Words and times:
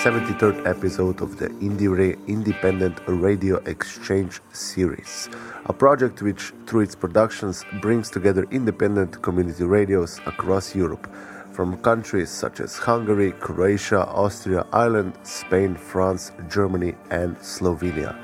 73rd 0.00 0.66
episode 0.66 1.20
of 1.20 1.38
the 1.38 1.48
IndieRE 1.60 2.18
Independent 2.26 2.98
Radio 3.06 3.58
Exchange 3.66 4.40
series, 4.52 5.28
a 5.66 5.72
project 5.72 6.22
which, 6.22 6.52
through 6.66 6.80
its 6.80 6.96
productions, 6.96 7.64
brings 7.80 8.10
together 8.10 8.44
independent 8.50 9.22
community 9.22 9.62
radios 9.62 10.20
across 10.26 10.74
Europe, 10.74 11.06
from 11.52 11.76
countries 11.82 12.30
such 12.30 12.58
as 12.58 12.76
Hungary, 12.76 13.30
Croatia, 13.32 14.06
Austria, 14.06 14.66
Ireland, 14.72 15.12
Spain, 15.22 15.76
France, 15.76 16.32
Germany, 16.48 16.94
and 17.10 17.36
Slovenia. 17.36 18.16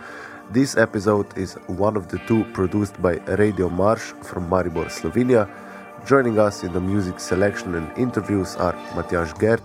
This 0.51 0.77
episode 0.77 1.37
is 1.39 1.55
one 1.69 1.97
of 1.97 2.09
the 2.09 2.19
two 2.27 2.45
produced 2.55 3.01
by 3.01 3.19
Radio 3.39 3.69
MARŠ 3.69 4.15
from 4.25 4.51
Maribor, 4.51 4.87
Slovenia. 4.87 5.49
Joining 6.07 6.39
us 6.41 6.65
in 6.65 6.73
the 6.73 6.81
music 6.81 7.21
selection 7.21 7.75
and 7.75 7.87
interviews 7.99 8.57
are 8.57 8.73
Matjaž 8.97 9.39
Gert, 9.39 9.63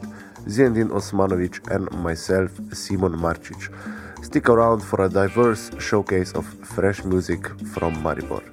Zendin 0.47 0.89
Osmanovic, 0.89 1.59
and 1.73 1.89
myself, 2.03 2.51
Simon 2.73 3.13
Marčič. 3.13 3.69
Stick 4.23 4.49
around 4.49 4.81
for 4.81 5.03
a 5.05 5.09
diverse 5.09 5.71
showcase 5.79 6.31
of 6.33 6.45
fresh 6.45 7.03
music 7.03 7.47
from 7.73 7.95
Maribor. 8.03 8.43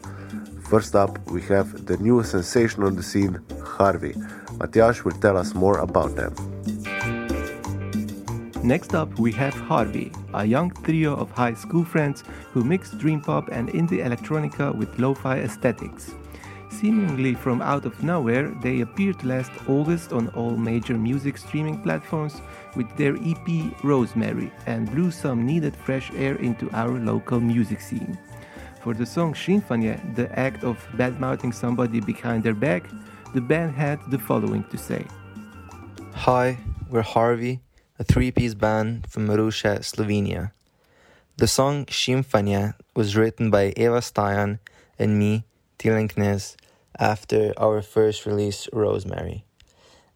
First 0.68 0.94
up, 0.94 1.18
we 1.30 1.42
have 1.42 1.86
the 1.86 1.96
new 1.96 2.22
sensation 2.22 2.82
on 2.84 2.94
the 2.96 3.02
scene, 3.02 3.40
harvi. 3.76 4.14
Matjaž 4.58 5.04
will 5.04 5.18
tell 5.20 5.36
us 5.36 5.54
more 5.54 5.78
about 5.78 6.14
them. 6.16 6.34
Next 8.62 8.94
up, 8.94 9.18
we 9.18 9.32
have 9.32 9.54
harvi, 9.54 10.14
a 10.34 10.44
young 10.44 10.70
trio 10.84 11.16
of 11.16 11.30
high 11.30 11.54
school 11.54 11.84
friends 11.84 12.22
who 12.52 12.62
mix 12.62 12.90
dream 12.92 13.20
pop 13.20 13.48
and 13.50 13.68
indie 13.70 14.04
electronica 14.04 14.74
with 14.76 14.98
lo 14.98 15.14
fi 15.14 15.38
aesthetics. 15.38 16.12
Seemingly 16.80 17.34
from 17.34 17.60
out 17.60 17.84
of 17.84 18.02
nowhere, 18.02 18.48
they 18.62 18.80
appeared 18.80 19.22
last 19.22 19.52
August 19.68 20.14
on 20.14 20.28
all 20.28 20.56
major 20.56 20.96
music 20.96 21.36
streaming 21.36 21.76
platforms 21.82 22.40
with 22.74 22.88
their 22.96 23.16
EP 23.16 23.74
Rosemary 23.84 24.50
and 24.64 24.90
blew 24.90 25.10
some 25.10 25.44
needed 25.44 25.76
fresh 25.76 26.10
air 26.14 26.36
into 26.36 26.70
our 26.70 26.98
local 26.98 27.38
music 27.38 27.82
scene. 27.82 28.16
For 28.82 28.94
the 28.94 29.04
song 29.04 29.34
Šimfanje, 29.34 30.16
the 30.16 30.32
act 30.38 30.64
of 30.64 30.78
badmouthing 30.96 31.52
somebody 31.52 32.00
behind 32.00 32.44
their 32.44 32.54
back, 32.54 32.88
the 33.34 33.42
band 33.42 33.74
had 33.74 34.00
the 34.10 34.18
following 34.18 34.64
to 34.70 34.78
say. 34.78 35.04
Hi, 36.14 36.56
we're 36.88 37.02
harvi, 37.02 37.60
a 37.98 38.04
three 38.04 38.30
piece 38.30 38.54
band 38.54 39.06
from 39.06 39.28
Maruša, 39.28 39.80
Slovenia. 39.80 40.52
The 41.36 41.46
song 41.46 41.84
Šimfanje 41.84 42.72
was 42.96 43.16
written 43.16 43.50
by 43.50 43.74
Eva 43.76 44.00
Stajan 44.00 44.60
and 44.98 45.18
me, 45.18 45.44
Tilen 45.78 46.08
Knez, 46.08 46.56
after 47.00 47.54
our 47.56 47.80
first 47.80 48.26
release, 48.26 48.68
Rosemary. 48.74 49.44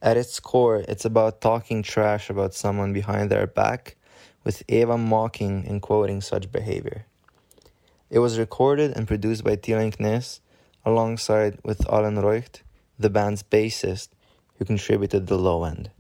At 0.03 0.19
its 0.19 0.39
core, 0.39 0.85
it's 0.87 1.07
about 1.07 1.41
talking 1.41 1.83
trash 1.83 2.29
about 2.29 2.53
someone 2.53 2.93
behind 2.93 3.31
their 3.31 3.47
back, 3.47 3.97
with 4.45 4.63
Eva 4.69 4.99
mocking 4.99 5.65
and 5.67 5.81
quoting 5.81 6.21
such 6.21 6.53
behavior. 6.53 7.07
It 8.11 8.19
was 8.19 8.39
recorded 8.39 8.95
and 8.95 9.09
produced 9.09 9.43
by 9.43 9.57
Tilen 9.57 9.97
Knez 9.97 10.41
alongside 10.85 11.59
with 11.65 11.89
Alan 11.91 12.17
Reucht, 12.17 12.61
the 12.99 13.09
band's 13.09 13.43
bassist, 13.43 14.09
who 14.59 14.67
contributed 14.67 15.27
the 15.27 15.39
low 15.39 15.65
end. 15.65 15.91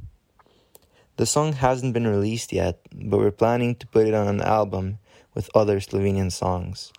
The 1.16 1.24
song 1.24 1.54
hasn't 1.54 1.94
been 1.94 2.06
released 2.06 2.52
yet, 2.52 2.80
but 2.94 3.18
we're 3.18 3.30
planning 3.30 3.74
to 3.76 3.86
put 3.86 4.06
it 4.06 4.12
on 4.12 4.28
an 4.28 4.42
album 4.42 4.98
with 5.32 5.48
other 5.54 5.80
Slovenian 5.80 6.30
songs. 6.30 6.92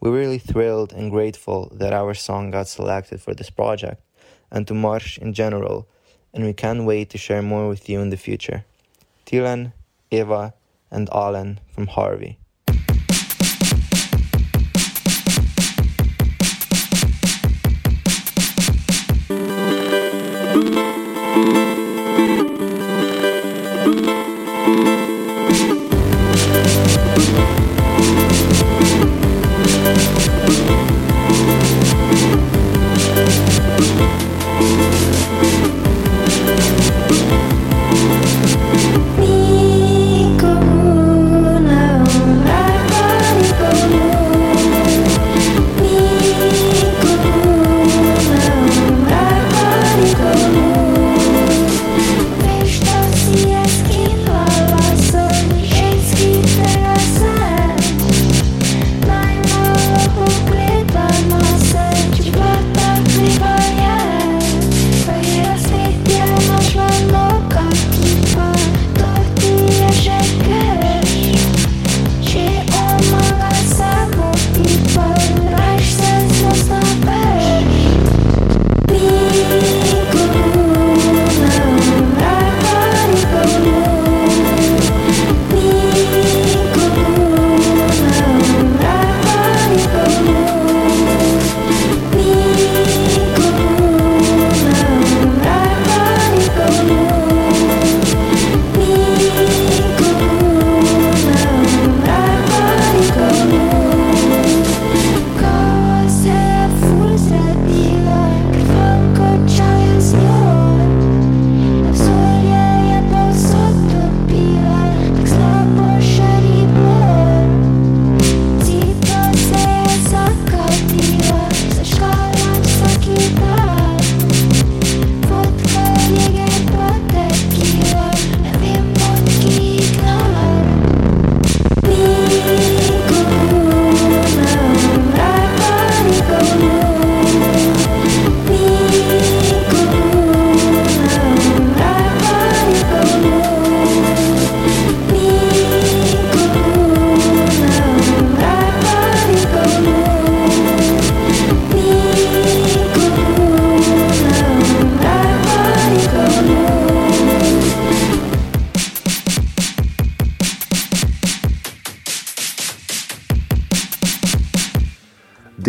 We're 0.00 0.12
really 0.12 0.38
thrilled 0.38 0.94
and 0.94 1.10
grateful 1.10 1.70
that 1.74 1.92
our 1.92 2.14
song 2.14 2.50
got 2.50 2.68
selected 2.68 3.20
for 3.20 3.34
this 3.34 3.50
project 3.50 4.02
and 4.50 4.66
to 4.66 4.72
MARŠ 4.72 5.18
in 5.18 5.34
general, 5.34 5.86
and 6.32 6.42
we 6.42 6.54
can't 6.54 6.86
wait 6.86 7.10
to 7.10 7.18
share 7.18 7.42
more 7.42 7.68
with 7.68 7.86
you 7.86 8.00
in 8.00 8.08
the 8.08 8.16
future. 8.16 8.64
Tilen, 9.26 9.74
Eva, 10.10 10.54
and 10.90 11.10
Alan 11.12 11.60
from 11.68 11.88
harvi. 11.88 12.38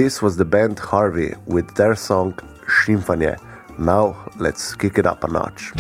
This 0.01 0.19
was 0.19 0.36
the 0.36 0.45
band 0.45 0.77
harvi 0.77 1.38
with 1.45 1.75
their 1.75 1.94
song 1.94 2.33
Šimfanje. 2.65 3.38
Now 3.77 4.15
let's 4.39 4.74
kick 4.74 4.98
it 4.98 5.06
up 5.06 5.24
a 5.24 5.27
notch. 5.27 5.74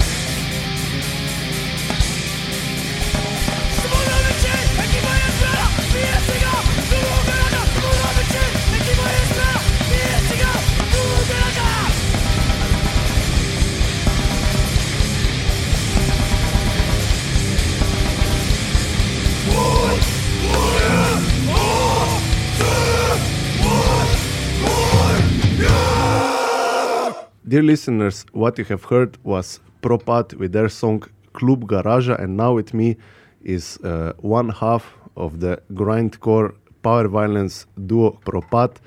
Dear 27.51 27.63
listeners, 27.63 28.25
what 28.31 28.57
you 28.57 28.63
have 28.63 28.85
heard 28.85 29.17
was 29.25 29.59
Propad 29.81 30.35
with 30.35 30.53
their 30.53 30.69
song 30.69 31.03
Klub 31.33 31.67
Garaža, 31.67 32.15
and 32.17 32.37
now 32.37 32.53
with 32.53 32.73
me 32.73 32.95
is 33.43 33.77
uh, 33.83 34.13
one 34.19 34.47
half 34.47 34.93
of 35.17 35.41
the 35.41 35.61
grindcore 35.73 36.55
power 36.81 37.09
violence 37.09 37.65
duo 37.87 38.17
Propad, 38.25 38.77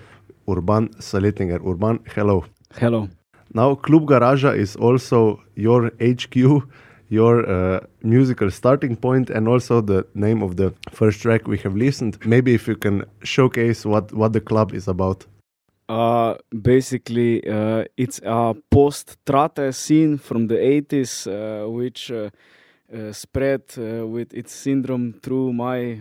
Urban 0.48 0.88
Saletinger. 0.94 1.60
Urban, 1.62 2.00
hello. 2.14 2.46
Hello. 2.80 3.10
Now, 3.52 3.74
Klub 3.74 4.06
Garaža 4.06 4.52
is 4.54 4.76
also 4.76 5.42
your 5.56 5.92
HQ, 6.00 6.34
your 7.10 7.46
uh, 7.46 7.80
musical 8.02 8.50
starting 8.50 8.96
point, 8.96 9.28
and 9.28 9.46
also 9.46 9.82
the 9.82 10.06
name 10.14 10.42
of 10.42 10.56
the 10.56 10.72
first 10.90 11.20
track 11.20 11.46
we 11.46 11.58
have 11.58 11.76
listened. 11.76 12.16
Maybe 12.24 12.54
if 12.54 12.66
you 12.66 12.76
can 12.76 13.04
showcase 13.24 13.84
what, 13.84 14.10
what 14.14 14.32
the 14.32 14.40
club 14.40 14.72
is 14.72 14.88
about. 14.88 15.26
Uh, 15.88 16.34
basically, 16.62 17.46
uh, 17.46 17.84
it's 17.96 18.18
a 18.24 18.54
post 18.70 19.18
trate 19.26 19.74
scene 19.74 20.16
from 20.16 20.46
the 20.46 20.54
80s, 20.56 21.26
uh, 21.26 21.68
which 21.68 22.10
uh, 22.10 22.30
uh, 22.94 23.12
spread 23.12 23.62
uh, 23.76 24.06
with 24.06 24.32
its 24.32 24.52
syndrome 24.52 25.12
through 25.22 25.52
my 25.52 25.98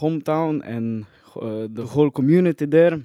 hometown 0.00 0.62
and 0.64 1.06
the 1.74 1.84
whole 1.86 2.10
community 2.10 2.64
there. 2.64 3.00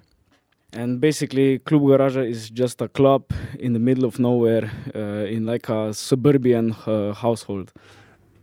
And 0.74 1.02
basically, 1.02 1.58
Klub 1.58 1.82
Garaža 1.82 2.22
is 2.22 2.52
just 2.52 2.80
a 2.82 2.88
club 2.88 3.24
in 3.58 3.74
the 3.74 3.80
middle 3.80 4.06
of 4.06 4.20
nowhere 4.20 4.70
in 5.28 5.48
like 5.48 5.68
a 5.68 5.96
suburban 5.96 6.70
household. 6.70 7.72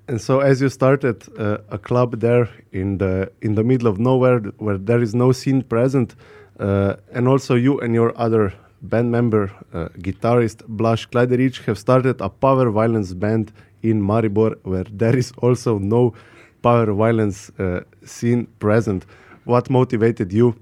And 0.09 0.21
so, 0.21 0.41
as 0.41 0.61
you 0.61 0.69
started 0.69 1.23
a 1.39 1.79
club 1.79 2.19
there 2.19 2.49
in 2.73 2.99
the 2.99 3.31
in 3.43 3.55
the 3.55 3.63
middle 3.63 3.87
of 3.87 4.01
nowhere, 4.01 4.41
where 4.59 4.77
there 4.77 5.01
is 5.01 5.15
no 5.15 5.31
scene 5.31 5.63
present, 5.63 6.17
and 6.59 7.29
also 7.29 7.55
you 7.55 7.81
and 7.81 7.95
your 7.95 8.13
other 8.17 8.53
band 8.83 9.11
member, 9.11 9.51
uh, 9.73 9.89
guitarist 9.99 10.65
Blaž 10.69 11.09
Klajderić, 11.11 11.65
have 11.65 11.79
started 11.79 12.21
a 12.21 12.29
power 12.29 12.71
violence 12.71 13.15
band 13.15 13.53
in 13.83 14.03
Maribor 14.03 14.57
where 14.63 14.85
there 14.91 15.17
is 15.17 15.33
also 15.39 15.79
no 15.79 16.15
power 16.63 16.93
violence 16.93 17.51
uh, 17.59 17.81
scene 18.05 18.47
present. 18.59 19.07
What 19.45 19.71
motivated 19.71 20.33
you 20.33 20.55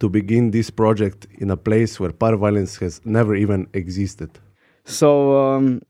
to 0.00 0.08
begin 0.08 0.50
this 0.50 0.70
project 0.70 1.26
in 1.38 1.50
a 1.50 1.56
place 1.56 2.00
where 2.00 2.12
power 2.12 2.36
violence 2.36 2.76
has 2.76 3.00
never 3.04 3.34
even 3.34 3.66
existed? 3.72 4.30
So, 4.84 5.36
um, 5.36 5.82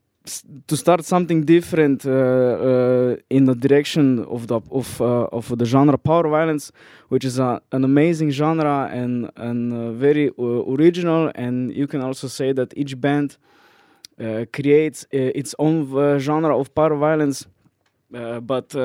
to 0.67 0.77
start 0.77 1.05
something 1.05 1.43
different 1.45 2.05
uh, 2.05 2.11
uh, 2.11 3.15
in 3.29 3.45
the 3.45 3.55
direction 3.55 4.25
of 4.25 4.47
the 4.47 4.59
of 4.71 5.01
uh, 5.01 5.37
of 5.37 5.57
the 5.57 5.65
genre 5.65 5.97
power 5.97 6.27
violence, 6.27 6.71
which 7.09 7.25
is 7.25 7.39
a, 7.39 7.61
an 7.71 7.83
amazing 7.83 8.31
genre 8.31 8.89
and 8.91 9.29
and 9.35 9.73
uh, 9.73 9.91
very 9.91 10.29
uh, 10.29 10.73
original. 10.75 11.31
And 11.35 11.73
you 11.73 11.87
can 11.87 12.01
also 12.01 12.27
say 12.27 12.53
that 12.53 12.73
each 12.75 12.99
band 12.99 13.37
uh, 14.19 14.45
creates 14.51 15.05
its 15.11 15.55
own 15.59 16.19
genre 16.19 16.57
of 16.57 16.73
power 16.73 16.95
violence, 16.95 17.47
but. 18.41 18.75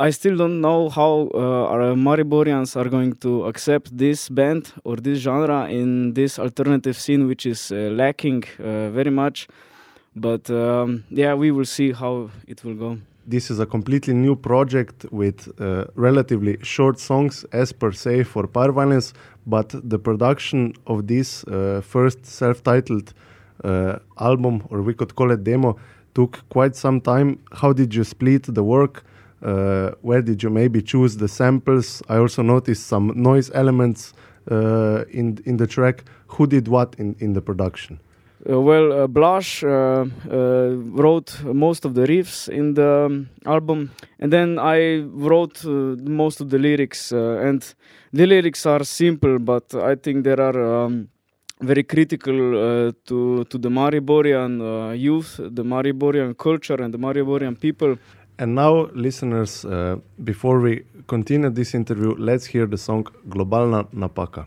I 0.00 0.10
still 0.10 0.36
don't 0.36 0.60
know 0.60 0.88
how 0.90 1.28
our 1.34 1.96
Mariborians 1.96 2.76
are 2.76 2.88
going 2.88 3.14
to 3.14 3.46
accept 3.46 3.98
this 3.98 4.28
band 4.28 4.72
or 4.84 4.94
this 4.94 5.18
genre 5.18 5.68
in 5.68 6.14
this 6.14 6.38
alternative 6.38 6.96
scene, 6.96 7.26
which 7.26 7.44
is 7.44 7.72
lacking 7.72 8.44
very 8.58 9.10
much 9.10 9.48
but 10.20 10.50
um, 10.50 11.04
yeah, 11.10 11.34
we 11.34 11.50
will 11.50 11.64
see 11.64 11.92
how 11.92 12.30
it 12.46 12.64
will 12.64 12.74
go. 12.74 12.98
This 13.26 13.50
is 13.50 13.60
a 13.60 13.66
completely 13.66 14.14
new 14.14 14.34
project 14.34 15.04
with 15.10 15.48
uh, 15.60 15.84
relatively 15.94 16.56
short 16.62 16.98
songs, 16.98 17.44
as 17.52 17.72
per 17.72 17.92
se, 17.92 18.24
for 18.24 18.46
Power 18.46 18.72
Violence. 18.72 19.12
But 19.46 19.74
the 19.88 19.98
production 19.98 20.74
of 20.86 21.06
this 21.06 21.44
uh, 21.44 21.82
first 21.84 22.24
self-titled 22.24 23.12
uh, 23.64 23.98
album, 24.18 24.62
or 24.70 24.80
we 24.80 24.94
could 24.94 25.14
call 25.14 25.30
it 25.30 25.44
demo, 25.44 25.76
took 26.14 26.42
quite 26.48 26.74
some 26.74 27.00
time. 27.00 27.38
How 27.52 27.74
did 27.74 27.94
you 27.94 28.04
split 28.04 28.44
the 28.54 28.64
work? 28.64 29.04
Uh, 29.42 29.90
where 30.00 30.22
did 30.22 30.42
you 30.42 30.50
maybe 30.50 30.82
choose 30.82 31.16
the 31.18 31.28
samples? 31.28 32.02
I 32.08 32.16
also 32.16 32.42
noticed 32.42 32.86
some 32.86 33.12
noise 33.14 33.50
elements 33.54 34.14
uh, 34.50 35.04
in 35.10 35.38
in 35.44 35.58
the 35.58 35.66
track. 35.66 36.04
Who 36.28 36.46
did 36.46 36.66
what 36.68 36.94
in, 36.98 37.14
in 37.18 37.34
the 37.34 37.42
production? 37.42 38.00
Uh, 38.48 38.60
well, 38.60 38.92
uh, 38.92 39.06
Blaž 39.06 39.62
uh, 39.62 40.06
wrote 40.94 41.44
most 41.44 41.84
of 41.84 41.94
the 41.94 42.06
riffs 42.06 42.48
in 42.48 42.74
the 42.74 43.04
um, 43.06 43.28
album, 43.44 43.90
and 44.18 44.32
then 44.32 44.58
I 44.58 45.00
wrote 45.00 45.64
most 45.64 46.40
of 46.40 46.48
the 46.48 46.58
lyrics. 46.58 47.12
and 47.12 47.62
the 48.12 48.26
lyrics 48.26 48.64
are 48.64 48.84
simple, 48.84 49.38
but 49.38 49.74
I 49.74 49.94
think 49.96 50.24
there 50.24 50.40
are. 50.40 50.84
Um, 50.84 51.08
very 51.60 51.82
critical 51.82 52.56
uh, 52.56 52.92
to 53.04 53.44
to 53.44 53.58
the 53.58 53.68
Mariborian 53.68 54.60
uh, 54.60 54.92
youth, 54.92 55.36
the 55.38 55.64
Mariborian 55.64 56.36
culture, 56.38 56.80
and 56.80 56.94
the 56.94 56.98
Mariborian 56.98 57.58
people. 57.58 57.98
And 58.38 58.54
now, 58.54 58.86
listeners, 58.94 59.64
uh, 59.64 59.96
before 60.22 60.60
we 60.60 60.84
continue 61.08 61.50
this 61.50 61.74
interview, 61.74 62.14
let's 62.16 62.46
hear 62.46 62.66
the 62.66 62.78
song 62.78 63.04
Globalna 63.28 63.88
Napaka. 63.92 64.46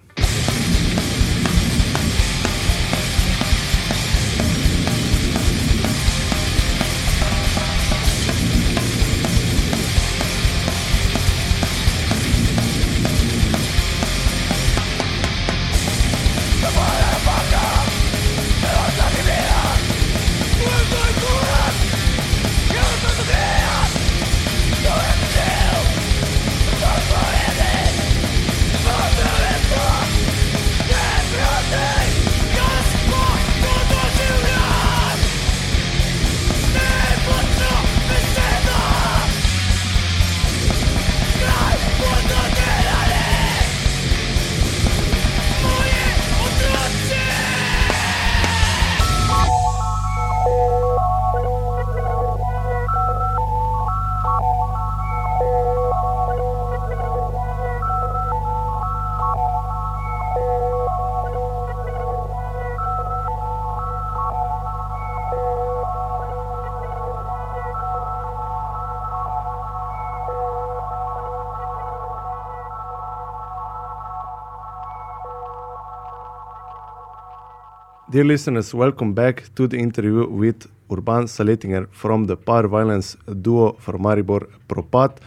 Dear 78.21 78.27
listeners, 78.27 78.71
welcome 78.71 79.15
back 79.15 79.49
to 79.55 79.67
the 79.67 79.79
interview 79.79 80.29
with 80.29 80.67
Urban 80.91 81.25
Saletinger 81.25 81.87
from 81.91 82.25
the 82.25 82.37
power 82.37 82.67
violence 82.67 83.17
duo 83.41 83.75
for 83.79 83.97
Maribor 83.97 84.47
Propad. 84.67 85.17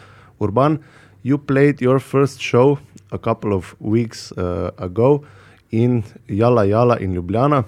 Urban, 0.41 0.79
you 1.25 1.37
played 1.37 1.81
your 1.81 1.99
first 1.99 2.41
show 2.41 2.79
a 3.11 3.19
couple 3.19 3.53
of 3.53 3.75
weeks 3.81 4.31
uh, 4.39 4.71
ago 4.79 5.25
in 5.73 6.05
Yala 6.29 6.69
Yala 6.69 7.01
in 7.01 7.17
Ljubljana. 7.17 7.65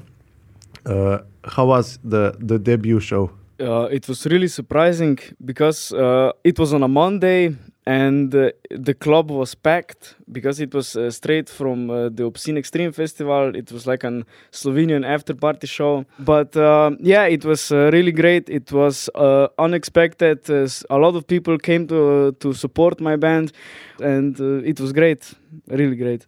Uh, 0.85 1.19
how 1.43 1.67
was 1.67 1.99
the, 2.05 2.37
the 2.39 2.61
debut 2.61 3.01
show? 3.01 3.29
Uh, 3.59 3.89
it 3.91 4.07
was 4.07 4.27
really 4.27 4.47
surprising 4.47 5.19
because 5.45 5.91
uh, 5.91 6.31
it 6.45 6.57
was 6.57 6.73
on 6.73 6.85
a 6.85 6.89
Monday 6.89 7.57
and 7.87 8.35
uh, 8.35 8.51
the 8.71 8.95
club 8.95 9.31
was 9.31 9.55
packed 9.55 10.17
because 10.33 10.59
it 10.61 10.75
was 10.75 10.97
uh, 10.97 11.09
straight 11.11 11.49
from 11.49 11.89
uh, 11.89 12.09
the 12.09 12.25
Obscene 12.25 12.59
Extreme 12.59 12.93
Festival. 12.93 13.55
It 13.55 13.71
was 13.71 13.87
like 13.87 14.03
an 14.03 14.25
Slovenian 14.51 15.07
after 15.07 15.35
party 15.35 15.69
show. 15.69 16.05
But 16.19 16.57
uh, 16.57 16.91
yeah, 17.01 17.27
it 17.27 17.45
was 17.45 17.71
uh, 17.71 17.91
really 17.93 18.11
great. 18.11 18.51
It 18.51 18.73
was 18.73 19.09
uh, 19.15 19.49
unexpected. 19.59 20.51
a 20.51 20.99
lot 20.99 21.15
of 21.15 21.27
people 21.27 21.59
came 21.59 21.87
to 21.87 22.33
to 22.41 22.53
support 22.53 23.01
my 23.01 23.17
band, 23.17 23.53
and 24.01 24.39
it 24.65 24.81
was 24.81 24.93
great, 24.93 25.35
really 25.69 25.97
great. 25.97 26.27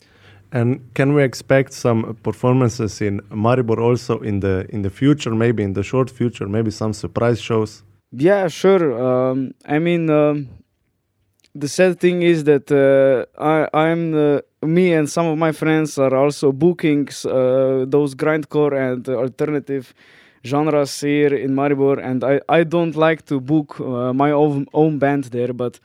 And 0.52 0.80
can 0.94 1.12
we 1.12 1.22
expect 1.24 1.72
some 1.72 2.16
performances 2.22 3.00
in 3.02 3.20
Maribor 3.30 3.78
also 3.78 4.20
in 4.20 4.40
the 4.40 4.64
in 4.68 4.82
the 4.82 4.90
future, 4.90 5.34
maybe 5.34 5.62
in 5.62 5.72
the 5.72 5.82
short 5.82 6.10
future, 6.10 6.48
maybe 6.48 6.70
some 6.70 6.92
surprise 6.92 7.40
shows? 7.40 7.82
Yeah, 8.12 8.48
sure. 8.48 8.92
Um, 8.98 9.52
I 9.66 9.78
mean, 9.78 10.08
um, 10.08 10.48
the 11.58 11.68
sad 11.68 11.98
thing 12.00 12.22
is 12.22 12.44
that 12.44 12.70
uh, 12.70 13.26
I, 13.42 13.68
I'm 13.86 14.14
uh, 14.14 14.40
me 14.62 14.92
and 14.92 15.08
some 15.08 15.26
of 15.26 15.38
my 15.38 15.52
friends 15.52 15.98
are 15.98 16.14
also 16.14 16.52
booking 16.52 17.08
uh, 17.24 17.84
those 17.86 18.14
grindcore 18.14 18.74
and 18.74 19.08
alternative 19.08 19.94
genres 20.44 21.00
here 21.00 21.34
in 21.34 21.50
Maribor, 21.54 22.02
and 22.02 22.22
I, 22.24 22.40
I 22.48 22.64
don't 22.64 22.96
like 22.96 23.26
to 23.26 23.40
book 23.40 23.80
uh, 23.80 24.12
my 24.12 24.30
own 24.30 24.66
own 24.72 24.98
band 24.98 25.24
there, 25.24 25.52
but 25.52 25.80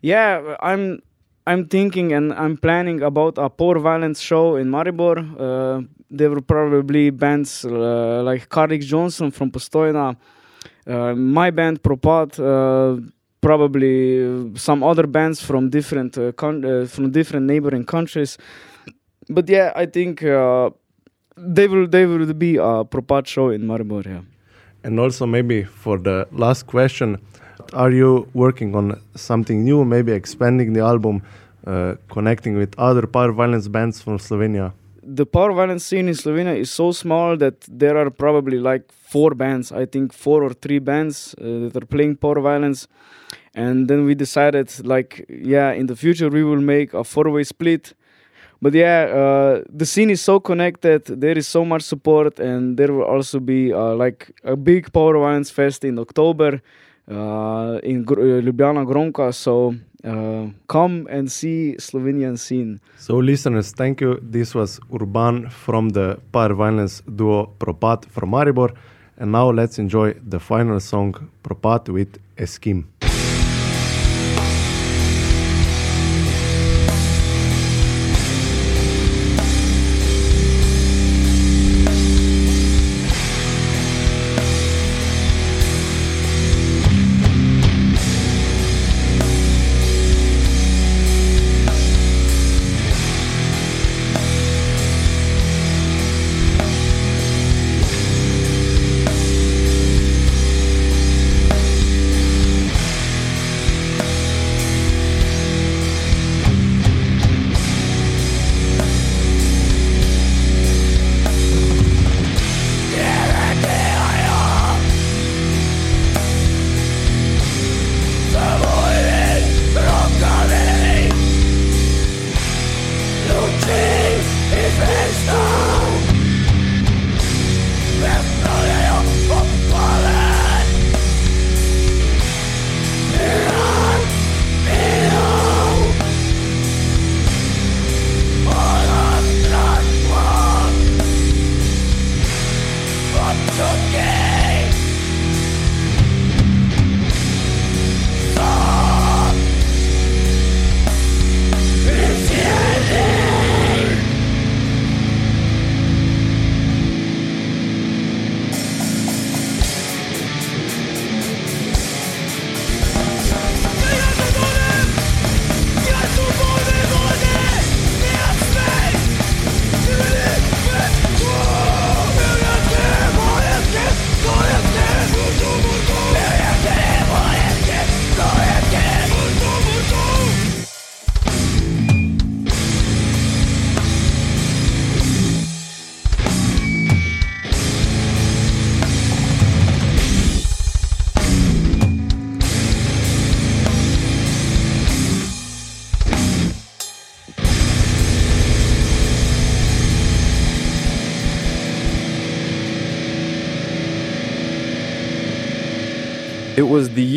yeah, 0.00 0.56
I'm 0.60 1.02
I'm 1.46 1.66
thinking 1.66 2.12
and 2.12 2.32
I'm 2.32 2.56
planning 2.56 3.02
about 3.02 3.38
a 3.38 3.48
power 3.48 3.78
violence 3.78 4.20
show 4.20 4.56
in 4.56 4.70
Maribor. 4.70 5.16
Uh, 5.18 5.86
there 6.10 6.30
will 6.30 6.42
probably 6.42 7.10
bands 7.10 7.64
uh, 7.64 8.22
like 8.24 8.48
Cardick 8.48 8.82
Johnson 8.82 9.30
from 9.30 9.50
Postojna, 9.50 10.16
my 10.86 11.50
band 11.50 11.82
Propad 11.82 12.36
probably 13.40 14.52
some 14.56 14.82
other 14.82 15.06
bands 15.06 15.40
from 15.42 15.70
different 15.70 16.16
uh, 16.18 16.32
con- 16.32 16.64
uh, 16.64 16.86
from 16.86 17.10
different 17.10 17.46
neighboring 17.46 17.84
countries. 17.84 18.38
But 19.28 19.48
yeah, 19.48 19.72
I 19.74 19.86
think 19.86 20.22
uh, 20.22 20.70
they 21.36 21.68
will 21.68 21.86
they 21.86 22.06
will 22.06 22.32
be 22.34 22.56
a 22.56 22.84
Propad 22.84 23.26
show 23.26 23.50
in 23.50 23.62
Maribor. 23.62 24.04
Yeah. 24.04 24.22
And 24.82 24.98
also 24.98 25.26
maybe 25.26 25.64
for 25.64 25.98
the 25.98 26.26
last 26.32 26.66
question, 26.66 27.18
are 27.72 27.90
you 27.90 28.28
working 28.34 28.74
on 28.74 29.00
something 29.14 29.64
new? 29.64 29.84
Maybe 29.84 30.12
expanding 30.12 30.72
the 30.72 30.80
album, 30.80 31.22
uh, 31.66 31.94
connecting 32.08 32.56
with 32.56 32.74
other 32.78 33.06
power 33.06 33.32
violence 33.32 33.68
bands 33.68 34.00
from 34.00 34.18
Slovenia. 34.18 34.72
The 35.02 35.26
power 35.26 35.52
violence 35.52 35.84
scene 35.84 36.08
in 36.08 36.14
Slovenia 36.14 36.56
is 36.56 36.70
so 36.70 36.92
small 36.92 37.36
that 37.38 37.60
there 37.68 37.96
are 37.96 38.10
probably 38.10 38.58
like 38.58 38.90
four 38.92 39.34
bands. 39.34 39.72
I 39.72 39.86
think 39.86 40.12
four 40.12 40.42
or 40.42 40.52
three 40.52 40.78
bands 40.78 41.34
uh, 41.38 41.68
that 41.68 41.76
are 41.76 41.86
playing 41.86 42.16
power 42.16 42.40
violence 42.40 42.86
and 43.54 43.88
then 43.88 44.04
we 44.04 44.14
decided 44.14 44.68
like 44.84 45.24
yeah 45.28 45.72
in 45.72 45.86
the 45.86 45.96
future 45.96 46.28
we 46.28 46.44
will 46.44 46.60
make 46.60 46.94
a 46.94 47.04
four 47.04 47.30
way 47.30 47.44
split. 47.44 47.94
But 48.62 48.74
yeah 48.74 49.04
uh, 49.04 49.62
the 49.68 49.86
scene 49.86 50.10
is 50.10 50.20
so 50.20 50.38
connected 50.38 51.04
there 51.06 51.38
is 51.38 51.48
so 51.48 51.64
much 51.64 51.82
support 51.82 52.38
and 52.38 52.76
there 52.76 52.92
will 52.92 53.04
also 53.04 53.40
be 53.40 53.72
uh, 53.72 53.94
like 53.94 54.30
a 54.44 54.54
big 54.54 54.92
power 54.92 55.18
violence 55.18 55.50
fest 55.50 55.82
in 55.82 55.98
october 55.98 56.60
uh, 57.10 57.78
in 57.82 58.04
Gr- 58.04 58.20
uh, 58.20 58.44
ljubljana 58.44 58.84
gronka. 58.84 59.32
So 59.32 59.74
uh, 60.04 60.48
come 60.66 61.06
and 61.10 61.30
see 61.30 61.76
slovenian 61.78 62.36
scene. 62.36 62.80
So 62.98 63.18
listeners 63.18 63.72
thank 63.72 64.00
you. 64.00 64.18
This 64.22 64.54
was 64.54 64.80
urban 64.92 65.50
from 65.50 65.90
the 65.90 66.18
power 66.32 66.54
violence 66.54 67.02
duo 67.06 67.46
propad 67.58 68.06
from 68.10 68.30
maribor. 68.30 68.70
And 69.18 69.32
now 69.32 69.50
let's 69.50 69.78
enjoy 69.78 70.14
the 70.26 70.38
final 70.38 70.80
song 70.80 71.14
propad 71.42 71.88
with 71.88 72.18
eskim 72.36 72.84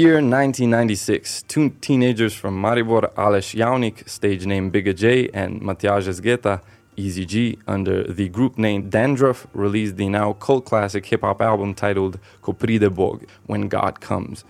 year 0.03 0.15
1996. 0.15 1.43
Two 1.43 1.69
teenagers 1.79 2.33
from 2.33 2.61
Maribor, 2.61 3.13
Aleš 3.13 3.55
Javnik, 3.55 4.07
stage 4.09 4.45
name 4.45 4.69
Bigga 4.69 4.93
J, 4.93 5.29
and 5.33 5.61
Matjaž 5.61 6.09
Zgeta, 6.09 6.61
Ezy-G, 6.97 7.59
under 7.67 8.03
the 8.03 8.27
group 8.27 8.57
name 8.57 8.89
Dandruff, 8.89 9.47
released 9.53 9.95
the 9.95 10.09
now 10.09 10.33
cult 10.33 10.65
classic 10.65 11.05
hip 11.05 11.21
hop 11.21 11.41
album 11.41 11.73
titled 11.73 12.19
Ko 12.41 12.51
pride 12.51 12.93
Bog, 12.93 13.25
When 13.45 13.69
God 13.69 14.01
Comes. 14.01 14.43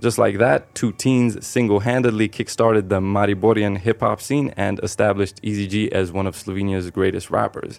Just 0.00 0.18
like 0.18 0.38
that, 0.38 0.74
two 0.74 0.90
teens 0.90 1.46
single 1.46 1.80
handedly 1.80 2.28
kickstarted 2.28 2.88
the 2.88 3.00
Mariborian 3.00 3.78
hip 3.78 4.00
hop 4.00 4.20
scene 4.20 4.52
and 4.56 4.80
established 4.82 5.40
Ezy-G 5.42 5.92
as 5.92 6.10
one 6.10 6.26
of 6.26 6.34
Slovenia's 6.34 6.90
greatest 6.90 7.30
rappers 7.30 7.78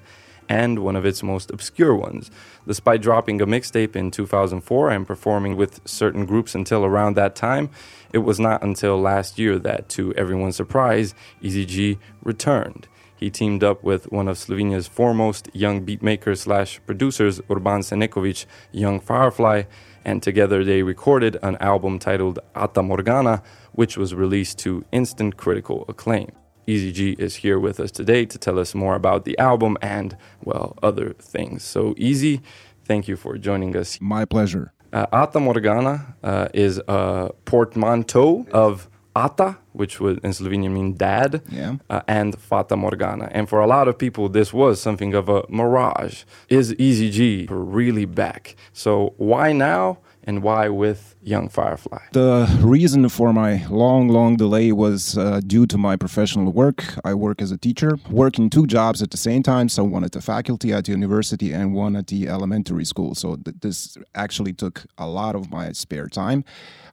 and 0.50 0.80
one 0.80 0.96
of 0.96 1.06
its 1.06 1.24
most 1.24 1.52
obscure 1.52 1.96
ones. 1.96 2.32
Despite 2.66 3.02
dropping 3.02 3.42
a 3.42 3.48
mixtape 3.48 3.96
in 3.96 4.12
2004 4.12 4.90
and 4.90 5.08
performing 5.08 5.56
with 5.56 5.82
certain 5.86 6.26
groups 6.26 6.56
until 6.56 6.86
around 6.86 7.16
that 7.16 7.36
time, 7.36 7.70
it 8.14 8.20
was 8.20 8.40
not 8.40 8.64
until 8.64 9.00
last 9.00 9.38
year 9.38 9.60
that, 9.60 9.90
to 9.90 10.14
everyone's 10.16 10.56
surprise, 10.56 11.14
Ezy-G 11.44 11.98
returned. 12.24 12.88
he 13.18 13.32
teamed 13.32 13.64
up 13.64 13.84
with 13.84 14.12
one 14.12 14.28
of 14.28 14.38
Slovenia's 14.38 14.88
foremost 14.88 15.50
young 15.54 15.84
beatmakers 15.86 16.40
slash 16.40 16.80
producers, 16.86 17.42
Urban 17.50 17.82
Senekovic, 17.82 18.46
Young 18.72 19.00
Firefly, 19.00 19.64
and 20.06 20.22
together 20.22 20.64
they 20.64 20.84
recorded 20.84 21.38
an 21.42 21.58
album 21.58 22.00
titled 22.00 22.40
Ata 22.56 22.84
Morgana, 22.84 23.42
which 23.74 23.98
was 23.98 24.14
released 24.14 24.60
to 24.60 24.86
instant 24.92 25.36
critical 25.36 25.84
acclaim. 25.90 26.32
Ezy-G 26.68 27.16
is 27.18 27.36
here 27.36 27.58
with 27.60 27.80
us 27.80 27.92
today 27.92 28.26
to 28.26 28.38
tell 28.38 28.60
us 28.60 28.76
more 28.76 28.96
about 28.96 29.24
the 29.26 29.38
album 29.40 29.78
and, 29.82 30.18
well, 30.44 30.78
other 30.84 31.14
things. 31.14 31.64
So, 31.64 31.94
Easy, 31.98 32.42
thank 32.84 33.08
you 33.08 33.16
for 33.16 33.38
joining 33.38 33.76
us. 33.78 34.00
My 34.02 34.26
pleasure. 34.26 34.74
Uh, 34.92 35.06
Ata 35.12 35.40
Morgana 35.40 36.16
uh, 36.24 36.48
is 36.54 36.82
a 36.88 37.30
portmanteau 37.46 38.46
of 38.52 38.90
Ata, 39.16 39.58
which 39.74 40.00
would 40.00 40.20
in 40.24 40.32
Slovenian 40.32 40.72
mean 40.72 40.94
dad, 40.96 41.42
Yeah. 41.50 41.76
uh, 41.90 42.02
and 42.08 42.38
Fata 42.40 42.76
Morgana. 42.76 43.30
And 43.32 43.48
for 43.50 43.60
a 43.62 43.68
lot 43.68 43.88
of 43.88 43.98
people, 43.98 44.30
this 44.30 44.54
was 44.54 44.80
something 44.82 45.14
of 45.14 45.28
a 45.30 45.44
mirage. 45.50 46.24
Is 46.50 46.74
Ezy-G 46.74 47.48
really 47.50 48.06
back? 48.06 48.56
So 48.74 49.14
why 49.18 49.54
now 49.54 50.00
and 50.28 50.44
why 50.44 50.68
with 50.68 51.16
Young 51.22 51.48
Firefly? 51.48 52.00
The 52.12 52.48
reason 52.62 53.08
for 53.10 53.32
my 53.32 53.66
long, 53.68 54.10
long 54.10 54.36
delay 54.36 54.74
was 54.74 55.18
uh, 55.18 55.40
due 55.48 55.66
to 55.68 55.78
my 55.78 55.96
professional 55.96 56.52
work. 56.52 56.84
I 57.06 57.14
work 57.14 57.42
as 57.42 57.52
a 57.52 57.58
teacher, 57.58 57.98
working 58.12 58.50
two 58.50 58.68
jobs 58.68 59.02
at 59.02 59.10
the 59.12 59.18
same 59.18 59.42
time. 59.42 59.70
So 59.70 59.86
one 59.86 60.04
at 60.04 60.12
the 60.12 60.22
faculty 60.22 60.74
at 60.74 60.86
the 60.86 60.92
university 60.92 61.54
and 61.54 61.74
one 61.74 61.96
at 61.96 62.08
the 62.08 62.28
elementary 62.28 62.86
school. 62.86 63.16
So 63.16 63.38
th- 63.38 63.56
this 63.62 63.98
actually 64.14 64.54
took 64.54 64.86
a 64.98 65.08
lot 65.08 65.34
of 65.36 65.50
my 65.50 65.72
spare 65.72 66.08
time. 66.08 66.44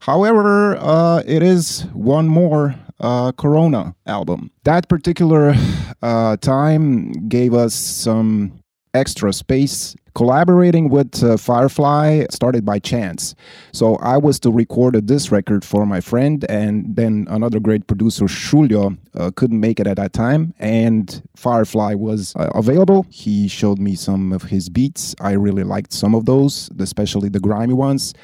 However, 0.01 0.77
uh, 0.77 1.23
it 1.27 1.43
is 1.43 1.87
one 1.93 2.29
more 2.29 2.77
uh, 3.01 3.33
Corona 3.33 3.97
album. 4.07 4.53
That 4.63 4.89
particular 4.89 5.55
uh, 6.03 6.37
time 6.37 7.29
gave 7.29 7.53
us 7.53 7.75
some 7.75 8.64
extra 8.95 9.33
space. 9.33 9.97
Collaborating 10.15 10.91
with 10.91 11.25
uh, 11.25 11.37
Firefly 11.37 12.27
started 12.31 12.65
by 12.65 12.79
chance. 12.79 13.35
So 13.73 13.97
I 13.97 14.17
was 14.17 14.39
to 14.41 14.53
record 14.53 15.09
this 15.09 15.33
record 15.33 15.65
for 15.65 15.85
my 15.85 16.01
friend, 16.01 16.47
and 16.49 16.95
then 16.95 17.27
another 17.29 17.59
great 17.59 17.89
producer, 17.89 18.27
Shulio, 18.27 18.97
uh, 19.17 19.33
couldn't 19.35 19.59
make 19.59 19.81
it 19.81 19.89
at 19.89 19.97
that 19.97 20.13
time, 20.13 20.55
and 20.61 21.21
Firefly 21.35 21.95
was 21.95 22.33
uh, 22.37 22.49
available. 22.55 23.07
He 23.11 23.49
showed 23.49 23.81
me 23.81 23.97
some 23.97 24.33
of 24.33 24.45
his 24.45 24.69
beats. 24.69 25.17
I 25.21 25.33
really 25.33 25.65
liked 25.65 25.93
some 25.93 26.15
of 26.15 26.27
those, 26.27 26.71
especially 26.79 27.29
the 27.29 27.41
grimy 27.41 27.75
ones. 27.75 28.15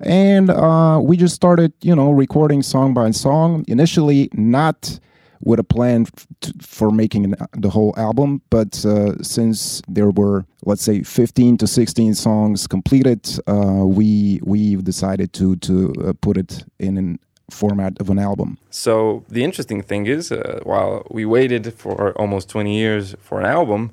And 0.00 0.48
uh, 0.48 0.98
we 1.02 1.18
just 1.18 1.34
started, 1.34 1.74
you 1.82 1.94
know, 1.94 2.10
recording 2.10 2.62
song 2.62 2.94
by 2.94 3.10
song. 3.10 3.64
Initially, 3.68 4.30
not 4.32 4.98
with 5.44 5.60
a 5.60 5.64
plan 5.64 6.06
for 6.60 6.90
making 6.90 7.24
an, 7.24 7.36
the 7.52 7.70
whole 7.70 7.94
album. 7.96 8.40
But 8.50 8.84
uh, 8.84 9.22
since 9.22 9.82
there 9.88 10.10
were, 10.10 10.44
let's 10.64 10.82
say, 10.82 11.02
15 11.02 11.58
to 11.58 11.66
16 11.66 12.14
songs 12.14 12.66
completed, 12.66 13.28
uh, 13.46 13.84
we 13.84 14.40
we 14.42 14.76
decided 14.76 15.32
to 15.34 15.56
to 15.56 15.92
uh, 16.04 16.12
put 16.20 16.36
it 16.36 16.64
in 16.78 16.98
an 16.98 17.18
format 17.50 18.00
of 18.00 18.10
an 18.10 18.18
album. 18.18 18.58
So 18.70 19.22
the 19.28 19.44
interesting 19.44 19.82
thing 19.82 20.06
is, 20.06 20.32
uh, 20.32 20.60
while 20.64 21.06
we 21.10 21.24
waited 21.24 21.74
for 21.74 22.12
almost 22.12 22.48
20 22.48 22.74
years 22.74 23.14
for 23.20 23.38
an 23.38 23.46
album, 23.46 23.90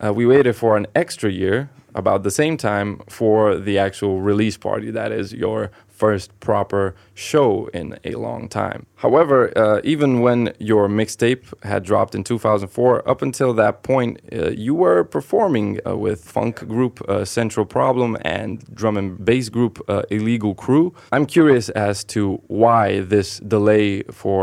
uh, 0.00 0.12
we 0.12 0.24
waited 0.24 0.54
for 0.54 0.76
an 0.76 0.86
extra 0.94 1.30
year, 1.30 1.68
about 1.94 2.22
the 2.22 2.30
same 2.30 2.56
time, 2.56 3.00
for 3.08 3.56
the 3.56 3.78
actual 3.78 4.20
release 4.20 4.56
party. 4.56 4.90
That 4.90 5.12
is 5.12 5.32
your 5.32 5.70
first 6.02 6.28
proper 6.40 6.96
show 7.14 7.68
in 7.72 7.96
a 8.04 8.14
long 8.16 8.48
time. 8.48 8.86
However, 8.96 9.56
uh, 9.56 9.80
even 9.84 10.20
when 10.20 10.52
your 10.58 10.88
mixtape 10.88 11.44
had 11.62 11.84
dropped 11.84 12.16
in 12.16 12.24
2004, 12.24 13.08
up 13.08 13.22
until 13.22 13.54
that 13.54 13.84
point, 13.84 14.18
uh, 14.32 14.50
you 14.50 14.74
were 14.74 15.04
performing 15.04 15.78
uh, 15.86 15.96
with 15.96 16.24
funk 16.24 16.66
group 16.66 16.94
uh, 17.08 17.24
Central 17.24 17.64
Problem 17.64 18.16
and 18.22 18.64
drum 18.74 18.96
and 18.96 19.24
bass 19.24 19.48
group 19.48 19.74
uh, 19.88 20.02
Illegal 20.10 20.54
Crew. 20.56 20.92
I'm 21.12 21.26
curious 21.26 21.68
as 21.68 22.02
to 22.14 22.42
why 22.48 23.02
this 23.02 23.38
delay 23.38 24.02
for 24.10 24.40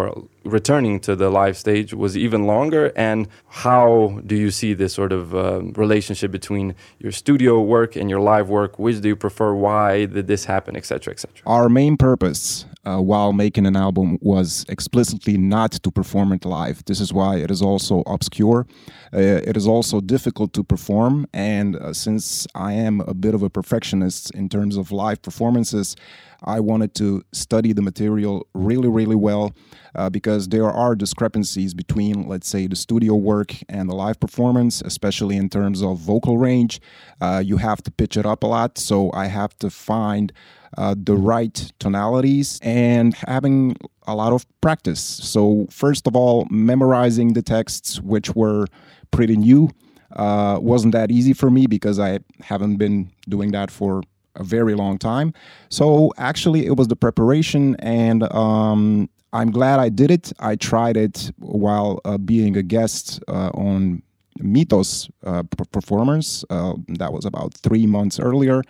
returning 0.50 1.00
to 1.02 1.16
the 1.16 1.30
live 1.30 1.58
stage 1.58 1.94
was 1.94 2.18
even 2.18 2.46
longer? 2.46 2.92
And 2.96 3.28
how 3.48 4.22
do 4.26 4.36
you 4.36 4.52
see 4.52 4.74
this 4.74 4.94
sort 4.94 5.12
of 5.12 5.34
uh, 5.34 5.62
relationship 5.76 6.32
between 6.32 6.76
your 7.00 7.12
studio 7.12 7.62
work 7.62 7.96
and 7.96 8.10
your 8.10 8.20
live 8.20 8.50
work? 8.50 8.80
Which 8.80 9.02
do 9.02 9.08
you 9.10 9.16
prefer? 9.16 9.54
Why 9.54 10.06
did 10.06 10.28
this 10.28 10.46
happen? 10.46 10.76
Etc 10.76 11.12
etc 11.12 11.42
Our 11.46 11.70
main 11.70 11.98
purpose 11.98 12.66
uh, 12.86 13.00
while 13.00 13.34
making 13.34 13.66
an 13.66 13.76
album 13.76 14.18
was 14.22 14.66
explicitly 14.70 15.38
not 15.38 15.72
to 15.72 15.92
perform 15.92 16.32
it 16.32 16.46
live. 16.46 16.84
This 16.86 17.00
is 17.00 17.12
why 17.12 17.38
it 17.38 17.52
is 17.52 17.62
also 17.62 18.04
obscure. 18.08 18.66
Uh, 19.14 19.20
it 19.20 19.58
is 19.58 19.68
also 19.68 20.00
difficult 20.02 20.54
to 20.54 20.64
perform. 20.64 21.28
And 21.34 21.76
uh, 21.76 21.94
since 21.94 22.48
I 22.56 22.74
am 22.74 23.02
a 23.02 23.14
bit 23.14 23.34
of 23.34 23.44
a 23.44 23.50
perfectionist 23.50 24.32
in 24.32 24.50
terms 24.50 24.78
of 24.78 24.92
live 24.92 25.22
performances, 25.22 25.96
I 26.44 26.62
wanted 26.62 26.96
to 26.96 27.24
study 27.34 27.74
the 27.74 27.82
material 27.82 28.48
really, 28.54 28.88
really 28.88 29.16
well 29.16 29.54
uh, 29.96 30.10
because 30.10 30.48
there 30.48 30.70
are 30.70 30.96
discrepancies 30.96 31.74
between, 31.74 32.28
let's 32.28 32.48
say, 32.48 32.68
the 32.68 32.78
studio 32.78 33.16
work 33.16 33.56
and 33.68 33.90
the 33.90 33.96
live 33.96 34.20
performance, 34.20 34.82
especially 34.82 35.36
in 35.36 35.50
terms 35.50 35.82
of 35.82 35.98
vocal 35.98 36.38
range. 36.38 36.80
Uh, 37.20 37.44
you 37.46 37.58
have 37.58 37.82
to 37.84 37.92
pitch 37.92 38.16
it 38.16 38.26
up 38.26 38.44
a 38.44 38.48
lot. 38.48 38.78
So 38.78 39.12
I 39.12 39.26
have 39.26 39.58
to 39.60 39.70
find 39.70 40.32
uh, 40.78 40.96
the 40.98 41.16
right 41.16 41.72
tonalities 41.80 42.60
and 42.62 43.14
having 43.16 43.76
a 44.08 44.16
lot 44.16 44.34
of 44.34 44.46
practice. 44.62 45.00
So, 45.00 45.68
first 45.70 46.08
of 46.08 46.16
all, 46.16 46.48
memorizing 46.50 47.34
the 47.34 47.42
texts, 47.42 48.00
which 48.02 48.36
were 48.36 48.68
pretty 49.12 49.38
new, 49.38 49.70
uh, 50.16 50.60
wasn't 50.62 50.94
that 50.94 51.12
easy 51.12 51.34
for 51.34 51.50
me 51.50 51.68
because 51.68 52.00
I 52.00 52.20
haven't 52.42 52.78
been 52.78 53.12
doing 53.28 53.52
that 53.52 53.72
for 53.72 54.02
a 54.36 54.44
very 54.44 54.76
long 54.76 54.98
time. 54.98 55.34
So, 55.70 56.14
actually, 56.18 56.66
it 56.66 56.76
was 56.78 56.88
the 56.88 56.96
preparation, 56.96 57.76
and 57.80 58.24
um, 58.34 59.10
I'm 59.34 59.52
glad 59.52 59.80
I 59.80 59.90
did 59.90 60.12
it. 60.12 60.32
I 60.40 60.56
tried 60.56 60.98
it 60.98 61.32
while 61.38 62.02
uh, 62.06 62.18
being 62.18 62.58
a 62.58 62.64
guest 62.64 63.22
uh, 63.28 63.52
on 63.54 64.02
Mythos 64.38 65.10
uh, 65.26 65.44
performance. 65.72 66.46
Uh, 66.50 66.74
that 66.88 67.12
was 67.12 67.26
about 67.26 67.54
three 67.56 67.86
months 67.86 68.20
earlier 68.20 68.64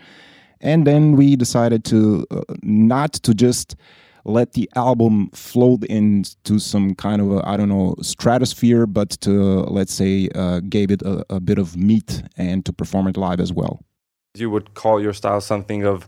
and 0.61 0.85
then 0.85 1.15
we 1.15 1.35
decided 1.35 1.83
to 1.85 2.25
uh, 2.31 2.41
not 2.61 3.13
to 3.13 3.33
just 3.33 3.75
let 4.25 4.53
the 4.53 4.69
album 4.75 5.29
float 5.33 5.83
into 5.85 6.59
some 6.59 6.93
kind 6.95 7.21
of 7.21 7.41
I 7.45 7.57
don't 7.57 7.69
know 7.69 7.95
stratosphere, 8.01 8.85
but 8.85 9.11
to 9.21 9.31
let's 9.63 9.93
say 9.93 10.29
uh, 10.35 10.59
gave 10.61 10.91
it 10.91 11.01
a, 11.01 11.25
a 11.29 11.39
bit 11.39 11.57
of 11.57 11.77
meat 11.77 12.23
and 12.37 12.65
to 12.65 12.73
perform 12.73 13.07
it 13.07 13.17
live 13.17 13.39
as 13.39 13.51
well. 13.53 13.83
you 14.35 14.49
would 14.49 14.73
call 14.73 15.01
your 15.01 15.13
style 15.13 15.41
something 15.41 15.85
of 15.85 16.07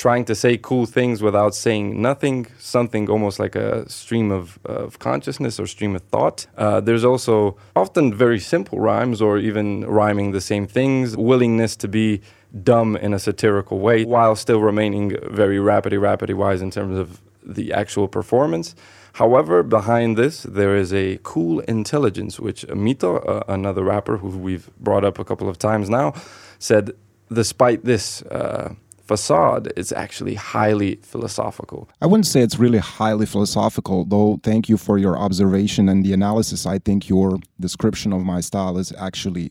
trying 0.00 0.24
to 0.24 0.34
say 0.34 0.56
cool 0.56 0.86
things 0.86 1.20
without 1.20 1.54
saying 1.54 2.00
nothing, 2.00 2.46
something 2.58 3.10
almost 3.10 3.38
like 3.38 3.54
a 3.54 3.86
stream 3.86 4.30
of, 4.30 4.58
of 4.64 4.98
consciousness 4.98 5.60
or 5.60 5.66
stream 5.66 5.94
of 5.94 6.00
thought. 6.04 6.46
Uh, 6.56 6.80
there's 6.80 7.04
also 7.04 7.54
often 7.76 8.14
very 8.14 8.40
simple 8.40 8.80
rhymes 8.80 9.20
or 9.20 9.36
even 9.36 9.84
rhyming 9.84 10.32
the 10.32 10.40
same 10.40 10.66
things, 10.66 11.18
willingness 11.18 11.76
to 11.76 11.86
be 11.86 12.22
dumb 12.62 12.96
in 12.96 13.12
a 13.12 13.18
satirical 13.18 13.78
way 13.78 14.06
while 14.06 14.34
still 14.34 14.62
remaining 14.62 15.14
very 15.30 15.58
rapidy, 15.58 15.98
rapidy 16.08 16.34
wise 16.34 16.62
in 16.62 16.70
terms 16.70 16.98
of 16.98 17.20
the 17.44 17.70
actual 17.70 18.08
performance. 18.08 18.74
However, 19.12 19.62
behind 19.62 20.16
this, 20.16 20.44
there 20.44 20.76
is 20.76 20.94
a 20.94 21.18
cool 21.24 21.60
intelligence, 21.60 22.40
which 22.40 22.66
Mito, 22.68 23.10
uh, 23.28 23.42
another 23.48 23.82
rapper 23.82 24.16
who 24.16 24.28
we've 24.28 24.70
brought 24.78 25.04
up 25.04 25.18
a 25.18 25.24
couple 25.24 25.46
of 25.46 25.58
times 25.58 25.90
now, 25.90 26.14
said, 26.58 26.92
despite 27.30 27.84
this 27.84 28.22
uh, 28.22 28.74
facade, 29.10 29.72
it's 29.76 29.90
actually 29.90 30.36
highly 30.36 30.92
philosophical. 31.12 31.88
I 32.00 32.06
wouldn't 32.06 32.28
say 32.32 32.42
it's 32.42 32.60
really 32.60 32.78
highly 32.78 33.26
philosophical, 33.26 34.04
though. 34.04 34.38
Thank 34.44 34.68
you 34.68 34.76
for 34.76 34.98
your 34.98 35.18
observation 35.26 35.88
and 35.88 36.04
the 36.06 36.12
analysis. 36.12 36.64
I 36.64 36.78
think 36.78 37.08
your 37.08 37.40
description 37.58 38.12
of 38.12 38.20
my 38.20 38.40
style 38.40 38.78
is 38.78 38.92
actually 39.08 39.46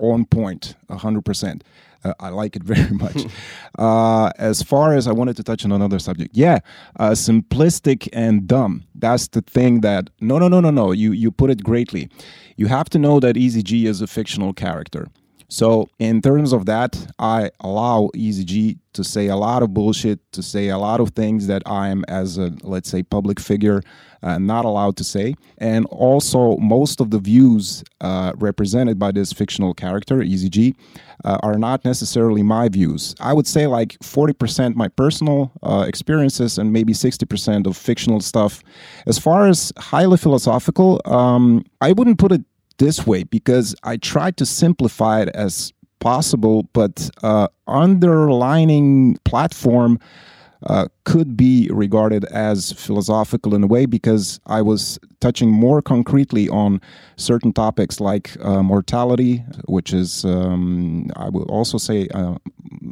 on 0.00 0.24
point, 0.24 0.74
point, 0.88 1.00
hundred 1.00 1.24
percent. 1.24 1.62
Uh, 2.04 2.14
I 2.18 2.30
like 2.30 2.56
it 2.56 2.64
very 2.74 2.92
much. 3.04 3.18
uh, 3.78 4.30
as 4.50 4.64
far 4.64 4.86
as 4.98 5.06
I 5.06 5.12
wanted 5.12 5.36
to 5.36 5.44
touch 5.44 5.64
on 5.64 5.70
another 5.70 6.00
subject, 6.00 6.30
yeah, 6.36 6.58
uh, 6.98 7.10
simplistic 7.28 8.08
and 8.12 8.48
dumb. 8.48 8.82
That's 8.96 9.28
the 9.28 9.42
thing 9.42 9.82
that 9.82 10.10
no, 10.20 10.38
no, 10.38 10.48
no, 10.48 10.58
no, 10.58 10.70
no. 10.70 10.90
You 10.90 11.12
you 11.12 11.30
put 11.30 11.50
it 11.50 11.62
greatly. 11.62 12.08
You 12.56 12.66
have 12.66 12.88
to 12.94 12.98
know 12.98 13.20
that 13.20 13.36
Ezy-G 13.36 13.86
is 13.86 14.02
a 14.02 14.08
fictional 14.08 14.52
character. 14.52 15.06
So, 15.52 15.90
in 15.98 16.22
terms 16.22 16.54
of 16.54 16.64
that, 16.64 16.96
I 17.18 17.50
allow 17.60 18.08
Ezy-G 18.16 18.78
to 18.94 19.04
say 19.04 19.26
a 19.26 19.36
lot 19.36 19.62
of 19.62 19.74
bullshit, 19.74 20.18
to 20.32 20.42
say 20.42 20.68
a 20.68 20.78
lot 20.78 20.98
of 20.98 21.10
things 21.10 21.46
that 21.46 21.62
I 21.66 21.88
am, 21.88 22.06
as 22.08 22.38
a, 22.38 22.52
let's 22.62 22.88
say, 22.88 23.02
public 23.02 23.38
figure, 23.38 23.82
uh, 24.22 24.38
not 24.38 24.64
allowed 24.64 24.96
to 24.96 25.04
say. 25.04 25.34
And 25.58 25.84
also, 25.90 26.56
most 26.56 27.02
of 27.02 27.10
the 27.10 27.18
views 27.18 27.84
uh, 28.00 28.32
represented 28.36 28.98
by 28.98 29.12
this 29.12 29.30
fictional 29.30 29.74
character, 29.74 30.20
Ezy-G, 30.20 30.74
uh, 31.26 31.36
are 31.42 31.58
not 31.58 31.84
necessarily 31.84 32.42
my 32.42 32.70
views. 32.70 33.14
I 33.20 33.34
would 33.34 33.46
say 33.46 33.66
like 33.66 33.98
40% 33.98 34.74
my 34.74 34.88
personal 34.88 35.52
uh, 35.62 35.84
experiences 35.86 36.56
and 36.56 36.72
maybe 36.72 36.94
60% 36.94 37.66
of 37.66 37.76
fictional 37.76 38.20
stuff. 38.20 38.62
As 39.06 39.18
far 39.18 39.48
as 39.48 39.70
highly 39.76 40.16
philosophical, 40.16 41.02
um, 41.04 41.62
I 41.82 41.92
wouldn't 41.92 42.18
put 42.18 42.32
it 42.32 42.42
this 42.82 43.06
way 43.06 43.22
because 43.22 43.76
I 43.84 43.96
tried 43.96 44.36
to 44.38 44.46
simplify 44.46 45.22
it 45.22 45.28
as 45.34 45.72
possible, 46.00 46.64
but 46.72 47.08
uh, 47.22 47.46
underlining 47.68 49.18
platform 49.24 50.00
uh, 50.66 50.86
could 51.04 51.36
be 51.36 51.68
regarded 51.72 52.24
as 52.26 52.72
philosophical 52.72 53.54
in 53.54 53.62
a 53.64 53.66
way 53.66 53.86
because 53.86 54.40
I 54.46 54.62
was 54.62 54.98
touching 55.20 55.50
more 55.50 55.80
concretely 55.80 56.48
on 56.48 56.80
certain 57.16 57.52
topics 57.52 58.00
like 58.00 58.36
uh, 58.40 58.62
mortality, 58.62 59.44
which 59.66 59.92
is, 59.92 60.24
um, 60.24 61.08
I 61.16 61.28
will 61.28 61.44
also 61.44 61.78
say, 61.78 62.08
uh, 62.08 62.36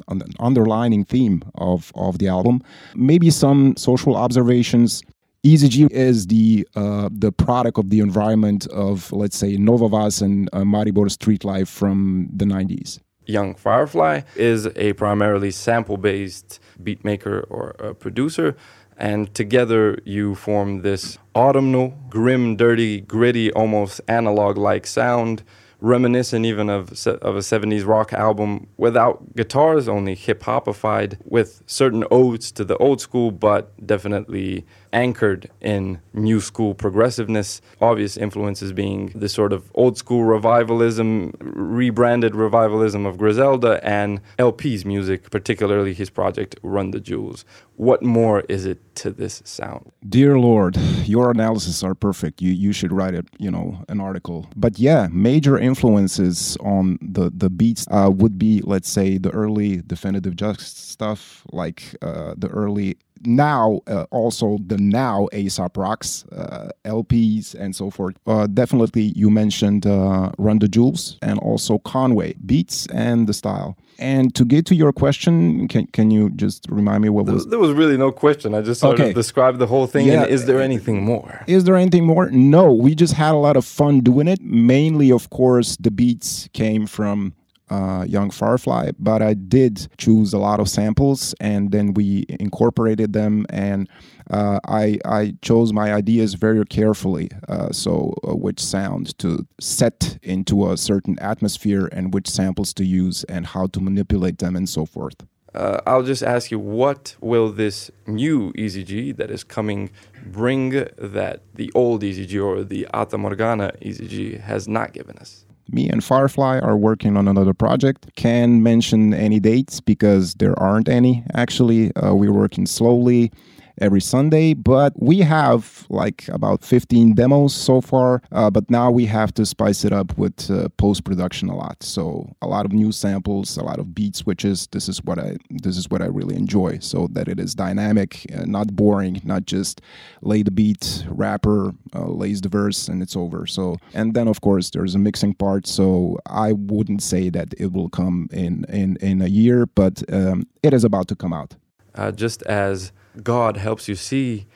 an 0.09 0.23
underlining 0.39 1.05
theme 1.05 1.43
of, 1.57 1.93
of 1.95 2.19
the 2.19 2.29
album. 2.29 2.63
Maybe 2.95 3.31
some 3.31 3.77
social 3.77 4.17
observations. 4.17 5.03
Ezy-G 5.45 5.89
is 5.91 6.27
the 6.27 6.69
uh, 6.77 7.09
the 7.11 7.33
product 7.33 7.79
of 7.79 7.89
the 7.89 8.01
environment 8.01 8.67
of 8.67 9.11
let's 9.11 9.39
say 9.39 9.57
Nova 9.57 9.89
Vas 9.89 10.21
and 10.21 10.51
uh, 10.53 10.59
Maribor 10.59 11.11
street 11.11 11.45
life 11.45 11.69
from 11.69 12.29
the 12.31 12.45
90s. 12.45 12.99
Young 13.25 13.55
Firefly 13.55 14.21
is 14.37 14.67
a 14.77 14.93
primarily 14.95 15.51
sample 15.51 15.97
based 15.97 16.61
beat 16.83 17.05
maker 17.05 17.47
or 17.49 17.71
a 17.79 17.95
producer. 17.95 18.55
And 18.99 19.33
together 19.35 19.99
you 20.05 20.35
form 20.35 20.83
this 20.83 21.17
autumnal, 21.35 21.99
grim, 22.11 22.57
dirty, 22.57 23.01
gritty, 23.01 23.51
almost 23.53 24.03
analog 24.09 24.59
like 24.59 24.87
sound, 24.87 25.43
reminiscent 25.81 26.45
even 26.45 26.69
of, 26.69 26.91
of 27.07 27.37
a 27.37 27.41
70s 27.41 27.87
rock 27.87 28.13
album 28.13 28.67
without 28.77 29.35
guitars, 29.37 29.89
only 29.89 30.15
hip 30.15 30.43
hopified, 30.43 31.17
with 31.25 31.63
certain 31.65 32.05
odes 32.11 32.53
to 32.53 32.65
the 32.65 32.77
old 32.77 33.01
school, 33.01 33.31
but 33.31 33.87
definitely 33.87 34.67
anchored 34.93 35.51
in 35.61 36.01
new 36.13 36.41
school 36.41 36.75
progressiveness. 36.75 37.61
Obvious 37.81 38.17
influences 38.17 38.73
being 38.73 39.13
the 39.15 39.29
sort 39.29 39.53
of 39.53 39.71
old 39.75 39.97
school 39.97 40.25
revivalism, 40.25 41.33
rebranded 41.41 42.35
revivalism 42.35 43.07
of 43.07 43.19
Griselda, 43.19 43.81
and 43.83 44.21
El-P's 44.39 44.85
music, 44.85 45.31
particularly 45.31 45.95
his 45.95 46.11
project 46.11 46.57
Run 46.63 46.91
the 46.91 47.01
Jewels. 47.01 47.45
What 47.77 48.03
more 48.03 48.41
is 48.49 48.67
it 48.67 48.79
to 48.97 49.11
this 49.11 49.41
sound? 49.45 49.91
Dear 50.07 50.39
Lord, 50.39 50.77
your 51.07 51.31
analysis 51.31 51.83
are 51.83 51.95
perfect. 51.95 52.43
You 52.43 52.53
you 52.53 52.73
should 52.73 52.93
write 52.93 53.15
it, 53.15 53.27
you 53.39 53.51
know, 53.51 53.85
an 53.89 54.01
article. 54.01 54.47
But 54.55 54.79
yeah, 54.79 55.09
major 55.11 55.59
influences 55.59 56.59
on 56.61 56.99
the 57.01 57.31
the 57.35 57.49
beats 57.49 57.87
uh, 57.91 58.11
would 58.13 58.39
be, 58.39 58.61
let's 58.63 58.91
say, 58.91 59.17
the 59.17 59.31
early 59.31 59.81
Definitive 59.87 60.35
Jux 60.35 60.61
stuff, 60.61 61.43
like 61.53 61.97
uh, 62.03 62.35
the 62.37 62.49
early 62.49 62.99
now 63.23 63.81
uh, 63.87 64.07
also 64.11 64.59
the 64.67 64.79
now 64.79 65.29
ASAP 65.33 65.77
Rocks 65.77 66.25
uh, 66.33 66.71
LPs 66.85 67.55
and 67.55 67.75
so 67.75 67.91
forth. 67.91 68.17
Uh, 68.27 68.47
definitely, 68.47 69.13
you 69.17 69.31
mentioned 69.31 69.87
uh, 69.87 70.33
Run 70.39 70.59
the 70.59 70.69
Jewels 70.69 71.19
and 71.23 71.39
also 71.39 71.79
Conway 71.79 72.35
beats 72.45 72.87
and 72.87 73.27
the 73.27 73.35
style. 73.35 73.77
And 73.99 74.35
to 74.35 74.45
get 74.45 74.65
to 74.67 74.75
your 74.75 74.93
question, 74.93 75.69
can 75.69 75.87
can 75.89 76.11
you 76.11 76.31
just 76.31 76.67
remind 76.71 77.03
me 77.03 77.11
what 77.11 77.27
was? 77.27 77.47
There 77.47 77.59
was 77.59 77.73
really 77.73 77.99
no 77.99 78.11
question. 78.11 78.55
I 78.55 78.63
just 78.63 78.81
sort 78.81 78.99
okay. 78.99 79.11
of 79.11 79.15
described 79.15 79.59
the 79.59 79.67
whole 79.67 79.87
thing. 79.87 80.07
Yeah. 80.07 80.25
is 80.25 80.47
there 80.47 80.61
anything 80.61 81.05
more? 81.05 81.45
Is 81.47 81.65
there 81.65 81.77
anything 81.77 82.07
more? 82.07 82.31
No, 82.31 82.73
we 82.73 82.95
just 82.95 83.13
had 83.13 83.33
a 83.33 83.37
lot 83.37 83.57
of 83.57 83.65
fun 83.65 84.01
doing 84.01 84.27
it. 84.27 84.41
Mainly, 84.41 85.13
of 85.13 85.29
course, 85.29 85.77
the 85.77 85.91
beats 85.91 86.49
came 86.55 86.87
from 86.87 87.35
uh, 87.71 88.05
Young 88.07 88.31
Firefly, 88.31 88.91
but 88.99 89.23
I 89.23 89.35
did 89.35 89.89
choose 89.99 90.33
a 90.33 90.39
lot 90.39 90.61
of 90.61 90.69
samples 90.69 91.35
and 91.41 91.71
then 91.71 91.95
we 91.95 92.27
incorporated 92.29 93.13
them 93.13 93.47
and 93.49 93.89
uh, 94.31 94.61
I, 94.69 94.99
I 95.05 95.35
chose 95.43 95.73
my 95.73 95.93
ideas 95.93 96.35
very 96.35 96.65
carefully. 96.65 97.31
Uh, 97.49 97.71
so, 97.73 98.15
uh, 98.27 98.37
which 98.37 98.61
sound 98.61 99.19
to 99.19 99.47
set 99.61 100.19
into 100.23 100.71
a 100.71 100.77
certain 100.77 101.19
atmosphere 101.19 101.89
and 101.93 102.15
which 102.15 102.29
samples 102.29 102.73
to 102.75 102.85
use 102.85 103.25
and 103.25 103.47
how 103.47 103.67
to 103.69 103.81
manipulate 103.81 104.39
them 104.39 104.55
and 104.57 104.69
so 104.69 104.87
forth. 104.87 105.17
Uh, 105.55 105.81
I'll 105.85 106.05
just 106.05 106.23
ask 106.23 106.51
you, 106.51 106.61
what 106.61 107.17
will 107.21 107.51
this 107.51 107.91
new 108.07 108.53
Ezy-G 108.53 109.13
that 109.13 109.31
is 109.31 109.43
coming 109.43 109.91
bring 110.25 110.71
that 110.97 111.43
the 111.55 111.73
old 111.75 112.03
Ezy-G 112.03 112.39
or 112.39 112.63
the 112.63 112.87
Ata 112.95 113.19
Morgana 113.19 113.73
Ezy-G 113.83 114.37
has 114.37 114.69
not 114.69 114.93
given 114.93 115.17
us? 115.19 115.45
Me 115.73 115.89
and 115.89 116.03
Firefly 116.03 116.59
are 116.61 116.77
working 116.77 117.17
on 117.17 117.29
another 117.29 117.55
project. 117.55 118.11
Can't 118.17 118.63
mention 118.63 119.15
any 119.15 119.41
dates 119.41 119.81
because 119.81 120.35
there 120.35 120.59
aren't 120.59 120.89
any. 120.89 121.25
Actually, 121.35 121.95
uh, 121.97 122.15
we're 122.15 122.33
working 122.33 122.67
slowly 122.67 123.33
every 123.81 124.01
Sunday, 124.01 124.55
but 124.55 124.93
we 125.01 125.19
have 125.21 125.87
like 125.89 126.29
about 126.29 126.63
15 126.63 127.15
demos 127.15 127.55
so 127.55 127.81
far. 127.81 128.23
Uh, 128.31 128.51
but 128.51 128.71
now 128.71 128.91
we 128.91 129.07
have 129.07 129.33
to 129.35 129.47
spice 129.47 129.85
it 129.85 129.93
up 129.93 130.17
with 130.19 130.51
uh, 130.51 130.69
post 130.77 131.05
production 131.05 131.49
a 131.49 131.57
lot. 131.57 131.83
So 131.83 132.31
a 132.43 132.47
lot 132.47 132.67
of 132.67 132.73
new 132.73 132.93
samples, 132.93 133.57
a 133.57 133.65
lot 133.65 133.79
of 133.79 133.95
beat 133.95 134.17
switches. 134.17 134.69
This 134.69 134.89
is 134.89 135.03
what 135.05 135.19
I 135.19 135.37
this 135.51 135.77
is 135.77 135.89
what 135.89 136.03
I 136.03 136.07
really 136.07 136.37
enjoy. 136.37 136.79
So 136.81 137.09
that 137.13 137.29
it 137.29 137.41
is 137.41 137.55
dynamic, 137.55 138.27
uh, 138.35 138.45
not 138.45 138.77
boring, 138.77 139.21
not 139.25 139.47
just 139.47 139.81
lay 140.23 140.43
the 140.43 140.51
beat, 140.51 141.05
rapper 141.09 141.73
uh, 141.95 142.07
lays 142.07 142.41
the 142.41 142.49
verse, 142.49 142.89
and 142.89 143.03
it's 143.03 143.17
over. 143.17 143.47
So 143.47 143.79
and 143.95 144.15
then 144.15 144.29
of 144.29 144.41
course 144.41 144.71
there's 144.71 144.95
a 144.95 144.99
mixing 144.99 145.35
part. 145.35 145.67
So 145.67 146.19
I 146.27 146.53
wouldn't 146.53 147.03
say 147.03 147.31
that 147.31 147.55
it 147.59 147.73
will 147.73 147.89
come 147.89 148.29
in 148.33 148.65
in 148.69 148.97
in 148.97 149.23
a 149.23 149.29
year, 149.29 149.67
but 149.67 150.03
um, 150.13 150.47
it 150.63 150.75
is 150.75 150.85
about 150.85 151.09
to 151.09 151.17
come 151.17 151.33
out. 151.33 151.57
Uh, 151.95 152.13
just 152.13 152.43
as 152.43 152.93
God 153.23 153.57
helps 153.57 153.89
you 153.89 153.95
see, 153.95 154.47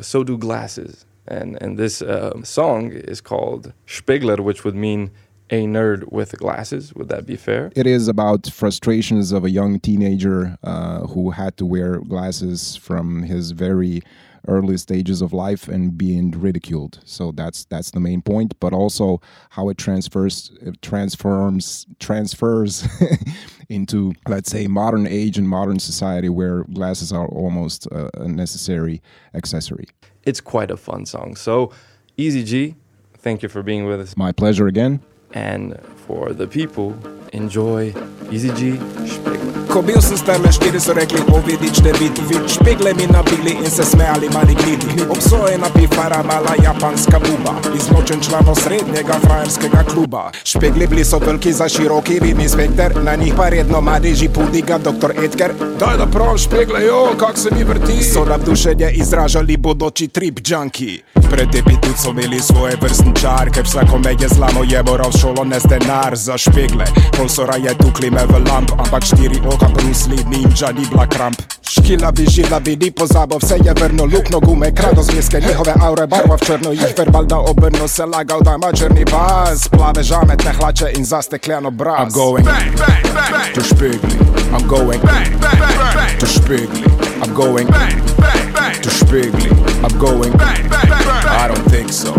so 0.00 0.24
do 0.24 0.38
glasses. 0.38 1.06
And, 1.26 1.60
and 1.62 1.78
this 1.78 2.02
uh, 2.02 2.42
song 2.42 2.92
is 2.92 3.20
called 3.20 3.72
Špeglar, 3.86 4.40
which 4.40 4.64
would 4.64 4.74
mean 4.74 5.10
a 5.50 5.66
nerd 5.66 6.10
with 6.10 6.36
glasses. 6.38 6.94
Would 6.94 7.08
that 7.08 7.26
be 7.26 7.36
fair? 7.36 7.70
It 7.76 7.86
is 7.86 8.08
about 8.08 8.46
frustrations 8.46 9.32
of 9.32 9.44
a 9.44 9.50
young 9.50 9.80
teenager 9.80 10.56
uh, 10.62 11.00
who 11.06 11.30
had 11.30 11.56
to 11.58 11.66
wear 11.66 12.00
glasses 12.00 12.76
from 12.76 13.22
his 13.22 13.52
very 13.52 14.02
early 14.48 14.76
stages 14.76 15.22
of 15.22 15.32
life 15.32 15.68
and 15.68 15.96
being 15.96 16.30
ridiculed. 16.32 17.00
So 17.04 17.32
that's 17.32 17.64
that's 17.66 17.90
the 17.90 18.00
main 18.00 18.22
point, 18.22 18.58
but 18.60 18.72
also 18.72 19.20
how 19.50 19.68
it 19.68 19.78
transfers 19.78 20.52
it 20.60 20.80
transforms 20.82 21.86
transfers 21.98 22.86
into 23.68 24.14
let's 24.28 24.50
say 24.50 24.66
modern 24.66 25.06
age 25.06 25.38
and 25.38 25.48
modern 25.48 25.78
society 25.78 26.28
where 26.28 26.64
glasses 26.64 27.12
are 27.12 27.26
almost 27.28 27.86
a, 27.86 28.22
a 28.22 28.28
necessary 28.28 29.02
accessory. 29.34 29.86
It's 30.24 30.40
quite 30.40 30.70
a 30.70 30.76
fun 30.76 31.06
song. 31.06 31.36
So 31.36 31.70
Ezy-G, 32.18 32.76
thank 33.18 33.42
you 33.42 33.48
for 33.48 33.62
being 33.62 33.86
with 33.86 34.00
us. 34.00 34.16
My 34.16 34.32
pleasure 34.32 34.66
again. 34.66 35.00
And 35.32 35.80
for 36.06 36.32
the 36.32 36.46
people, 36.46 36.96
enjoy 37.34 37.92
EZG 38.32 38.78
Spiegler. 39.06 39.54
Ko 39.74 39.82
bil 39.82 39.98
sem 39.98 40.14
starle 40.14 40.52
štiri, 40.54 40.78
so 40.78 40.94
rekli, 40.94 41.18
povedi, 41.26 41.66
če 41.74 41.92
vidi, 41.98 42.22
vid 42.30 42.46
špegle 42.46 42.92
mi 42.94 43.08
nabili 43.10 43.56
in 43.58 43.70
se 43.70 43.82
smejali 43.82 44.28
mali 44.30 44.54
glidi. 44.54 45.02
Obsojena 45.10 45.66
pifara, 45.74 46.22
mala 46.22 46.54
japanska 46.62 47.18
buba, 47.18 47.56
izločen 47.74 48.22
član 48.22 48.46
srednjega 48.54 49.18
frajerskega 49.24 49.82
kluba. 49.90 50.28
Špegli 50.44 50.86
bili 50.86 51.04
so 51.04 51.18
veliki 51.18 51.52
za 51.52 51.68
široki 51.68 52.20
vidni 52.22 52.48
spekter, 52.48 52.94
na 53.02 53.16
njih 53.16 53.34
pa 53.36 53.48
redno 53.48 53.80
madeži 53.80 54.28
pudiga 54.28 54.78
doktor 54.78 55.12
Edgar. 55.24 55.52
Daj 55.80 55.98
da 55.98 56.06
prav 56.06 56.38
špegle, 56.38 56.84
jo, 56.86 57.02
kak 57.18 57.38
se 57.38 57.50
mi 57.50 57.64
vrti. 57.64 58.02
So 58.02 58.24
navdušenje 58.24 58.92
izražali 58.94 59.56
bodoči 59.56 60.08
trip 60.08 60.38
junkie. 60.46 61.02
Pred 61.30 61.50
tebi 61.50 61.74
tudi 61.82 61.98
so 61.98 62.10
imeli 62.10 62.40
svoje 62.40 62.76
vrstni 62.82 63.12
čar, 63.20 63.50
ker 63.50 63.64
vsako 63.64 63.98
me 63.98 64.10
je 64.20 64.28
zlamo 64.28 64.62
je 64.64 64.82
moral 64.82 65.10
šolo 65.20 65.44
nes 65.44 65.62
denar 65.66 66.16
za 66.16 66.38
špegle. 66.38 66.84
Pol 67.16 67.23
so 67.28 67.46
raje 67.46 67.74
tukli 67.78 68.10
me 68.10 68.26
v 68.26 68.38
lamp, 68.48 68.70
ampak 68.78 69.04
štiri 69.04 69.40
oka 69.46 69.68
Bruce 69.68 70.08
Lee, 70.10 70.24
ninja 70.30 70.72
ni 70.72 70.86
bila 70.90 71.06
kramp. 71.06 71.36
Škila 71.70 72.12
bi 72.12 72.26
žila, 72.30 72.60
bi 72.60 72.76
ni 72.76 72.90
pozabo, 72.90 73.38
vse 73.38 73.56
je 73.64 73.72
vrno, 73.80 74.04
lukno 74.04 74.40
gume, 74.40 74.74
krado 74.74 75.02
zmeske, 75.02 75.40
njihove 75.40 75.74
aure, 75.80 76.06
barva 76.06 76.36
v 76.36 76.46
črno, 76.46 76.72
jih 76.72 76.94
verbalda 76.98 77.38
obrno, 77.38 77.88
se 77.88 78.04
lagal, 78.04 78.40
da 78.40 78.54
ima 78.54 78.72
črni 78.72 79.04
baz, 79.04 79.68
plave 79.68 80.02
žametne 80.02 80.52
hlače 80.52 80.92
in 80.96 81.04
zastekljeno 81.04 81.70
braz. 81.70 82.12
I'm 82.12 82.14
going. 82.14 82.44
Bang, 82.44 82.76
bang, 82.76 83.14
bang, 83.14 83.54
to 83.54 83.60
špegli, 83.60 84.16
I'm 84.52 84.66
going. 84.68 85.00
Bang, 85.02 85.40
bang, 85.40 85.94
bang, 85.94 86.18
to 86.20 86.26
špegli, 86.26 86.84
I'm 87.22 87.34
going. 87.34 87.66
Bang, 87.66 88.00
bang, 88.18 88.52
bang, 88.54 88.82
to 88.82 88.90
špegli, 88.90 89.50
I'm 89.82 89.98
going. 89.98 90.32
Bang, 90.32 90.68
bang, 90.68 90.88
bang, 90.88 91.26
I 91.26 91.48
don't 91.48 91.70
think 91.70 91.92
so. 91.92 92.12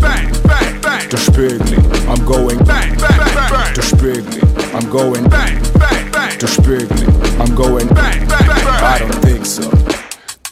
Bang, 0.00 0.30
bang, 0.46 0.79
to 1.08 1.16
špegli, 1.16 1.78
I'm 2.08 2.24
going 2.24 2.58
bang, 2.64 2.96
bang, 2.98 3.18
bang, 3.50 3.74
to 3.74 3.80
špegli, 3.80 4.74
I'm 4.74 4.90
going 4.90 5.28
bang, 5.28 5.62
bang. 6.12 6.38
to 6.38 6.46
špegli. 6.46 7.06
I'm 7.40 7.54
going 7.54 7.86
bang, 7.88 8.28
bang, 8.28 8.46
bang, 8.46 8.84
I 8.84 8.98
don't 8.98 9.14
think 9.22 9.46
so. 9.46 9.89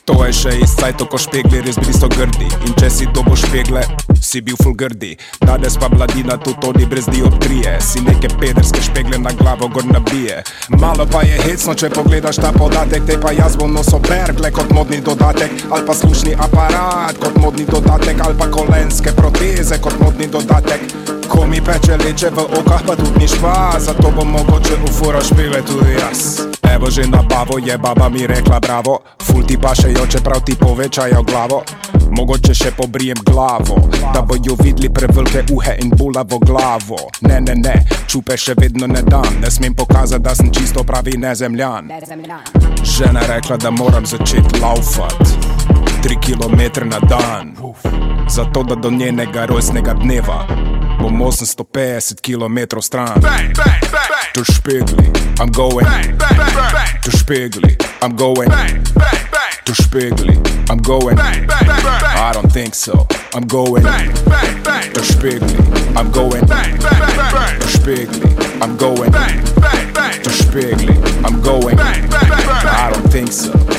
To 0.09 0.15
je 0.25 0.33
še 0.33 0.53
iz 0.65 0.73
cajt, 0.73 1.03
ko 1.13 1.19
špegli 1.21 1.59
res 1.61 1.77
bili 1.77 1.93
so 1.93 2.09
grdi. 2.09 2.47
In 2.65 2.73
če 2.81 2.89
si 2.89 3.09
to 3.13 3.21
bo 3.27 3.37
špegle, 3.37 3.83
si 4.25 4.41
bil 4.41 4.57
full 4.57 4.73
grdi. 4.73 5.11
Danes 5.43 5.77
pa 5.77 5.91
mladina 5.93 6.39
tu 6.41 6.55
toni 6.63 6.89
brez 6.89 7.11
dioptrije. 7.13 7.75
Si 7.85 8.01
neke 8.07 8.31
pederske 8.41 8.81
špegle 8.87 9.21
na 9.21 9.35
glavo 9.37 9.69
gor 9.69 9.85
nabije. 9.85 10.41
Malo 10.81 11.05
pa 11.13 11.21
je 11.29 11.37
hecno, 11.45 11.77
če 11.77 11.93
pogledaš 11.93 12.41
ta 12.41 12.55
podatek. 12.57 13.05
Te 13.05 13.19
pa 13.21 13.35
jaz 13.37 13.61
bom 13.61 13.77
nosil 13.77 14.01
bergle 14.09 14.49
kot 14.49 14.73
modni 14.73 15.03
dodatek. 15.05 15.69
Ali 15.69 15.85
pa 15.85 16.01
slušni 16.01 16.33
aparat 16.41 17.21
kot 17.21 17.37
modni 17.45 17.69
dodatek. 17.69 18.25
Ali 18.25 18.41
pa 18.41 18.49
kolenske 18.49 19.13
proteze 19.13 19.77
kot 19.85 20.01
modni 20.01 20.33
dodatek. 20.33 21.18
Ko 21.29 21.47
mi 21.47 21.61
peče 21.61 21.97
leče 21.97 22.31
v 22.31 22.39
okah, 22.59 22.83
pa 22.87 22.97
tudi 22.97 23.29
špa. 23.29 23.77
Zato 23.79 24.11
bom 24.17 24.31
mogoče 24.31 24.75
v 24.85 24.93
fura 24.93 25.21
špile 25.25 25.63
tudi 25.63 25.93
jaz. 26.01 26.41
Evo 26.75 26.91
že 26.91 27.07
na 27.07 27.23
bavo 27.23 27.59
je 27.59 27.79
baba 27.79 28.09
mi 28.09 28.27
rekla 28.27 28.61
bravo. 28.61 29.01
Ful 29.23 29.45
ti 29.45 29.59
pa 29.59 29.75
še 29.75 29.93
jo, 29.93 30.07
čeprav 30.07 30.41
ti 30.45 30.57
povečajo 30.57 31.23
glavo. 31.23 31.63
Mogoče 32.11 32.55
še 32.55 32.71
pobrijem 32.73 33.19
glavo 33.25 33.77
Da 34.15 34.23
bojo 34.23 34.57
videli 34.63 34.89
prevelike 34.89 35.45
uhe 35.53 35.77
in 35.83 35.91
bulavo 35.91 36.39
glavo. 36.39 36.97
Ne, 37.21 37.41
ne, 37.41 37.55
ne, 37.55 37.75
čupe 38.07 38.37
še 38.37 38.55
vedno 38.61 38.87
ne 38.87 39.03
dam. 39.03 39.29
Ne 39.43 39.51
smem 39.51 39.75
pokazati, 39.75 40.23
da 40.23 40.35
sem 40.35 40.51
čisto 40.51 40.85
pravi 40.85 41.19
nezemljan. 41.19 41.91
Žena 42.83 43.27
rekla, 43.29 43.57
da 43.57 43.71
moram 43.71 44.07
začeti 44.07 44.61
laufat. 44.63 45.37
Tri 46.03 46.17
kilometre 46.21 46.85
na 46.85 46.99
dan. 46.99 47.55
Zato 48.29 48.63
da 48.63 48.75
do 48.75 48.91
njenega 48.91 49.47
rojstnega 49.47 49.95
dneva 49.95 50.45
Bom 51.09 51.23
850 51.23 52.21
km 52.21 52.81
stran. 52.81 53.21
To 54.35 54.45
špegli, 54.45 55.11
I'm 55.41 55.51
going. 55.51 55.87
To 57.05 57.11
špegli, 57.11 57.77
I'm 58.03 58.15
going. 58.15 58.51
To 59.65 59.73
špegli, 59.73 60.37
I'm 60.71 60.83
going. 60.83 61.19
I 61.19 62.33
don't 62.35 62.53
think 62.53 62.75
so, 62.75 63.07
I'm 63.35 63.47
going. 63.47 63.85
To 63.85 65.03
špegli, 65.03 65.57
I'm 65.97 66.11
going. 66.13 66.47
To 66.47 67.67
špegli, 67.67 68.63
I'm 68.63 68.77
going. 68.77 69.13
To 69.13 70.31
špegli, 70.31 70.95
I'm 71.25 71.41
going. 71.41 71.79
I 71.79 72.91
don't 72.93 73.11
think 73.11 73.33
so 73.33 73.78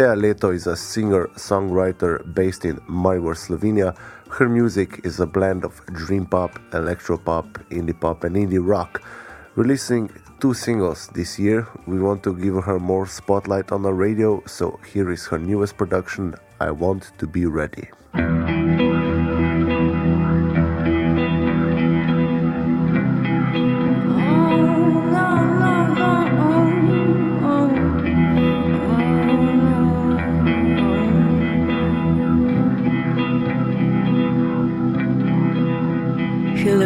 Theia 0.00 0.16
Leto 0.16 0.50
is 0.50 0.66
a 0.66 0.74
singer-songwriter 0.74 2.34
based 2.34 2.64
in 2.64 2.76
Maribor, 2.88 3.36
Slovenia. 3.36 3.94
Her 4.30 4.48
music 4.48 5.02
is 5.04 5.20
a 5.20 5.26
blend 5.26 5.62
of 5.62 5.84
dream 5.92 6.24
pop, 6.24 6.58
electro 6.72 7.18
pop, 7.18 7.44
indie 7.68 8.00
pop, 8.00 8.24
and 8.24 8.34
indie 8.34 8.66
rock. 8.66 9.02
Releasing 9.56 10.08
two 10.40 10.54
singles 10.54 11.08
this 11.08 11.38
year, 11.38 11.68
we 11.86 12.00
want 12.00 12.22
to 12.22 12.34
give 12.34 12.64
her 12.64 12.78
more 12.78 13.06
spotlight 13.06 13.72
on 13.72 13.82
the 13.82 13.92
radio, 13.92 14.42
so 14.46 14.80
here 14.90 15.10
is 15.10 15.26
her 15.26 15.38
newest 15.38 15.76
production, 15.76 16.34
I 16.60 16.70
Want 16.70 17.12
to 17.18 17.26
Be 17.26 17.44
Ready. 17.44 17.90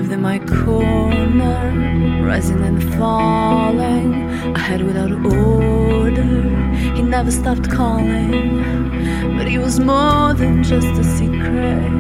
Lived 0.05 0.13
in 0.13 0.21
my 0.21 0.39
corner, 0.41 2.23
rising 2.23 2.61
and 2.63 2.83
falling. 2.95 4.13
I 4.55 4.59
had 4.59 4.83
without 4.83 5.13
order. 5.13 6.23
He 6.95 7.01
never 7.01 7.31
stopped 7.31 7.71
calling. 7.71 8.59
But 9.39 9.49
he 9.49 9.57
was 9.57 9.81
more 9.81 10.35
than 10.35 10.63
just 10.63 10.89
a 10.89 11.05
secret, 11.05 11.91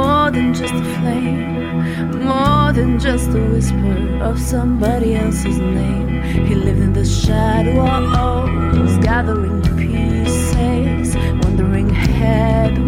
more 0.00 0.30
than 0.30 0.54
just 0.54 0.72
a 0.72 0.84
flame, 0.98 2.24
more 2.24 2.72
than 2.72 3.00
just 3.00 3.30
a 3.30 3.42
whisper 3.52 4.22
of 4.22 4.38
somebody 4.38 5.16
else's 5.16 5.58
name. 5.58 6.22
He 6.46 6.54
lived 6.54 6.80
in 6.80 6.92
the 6.92 7.04
shadows, 7.04 8.98
gathering 9.04 9.62
pieces, 9.76 11.16
wandering 11.42 11.90
ahead 11.90 12.78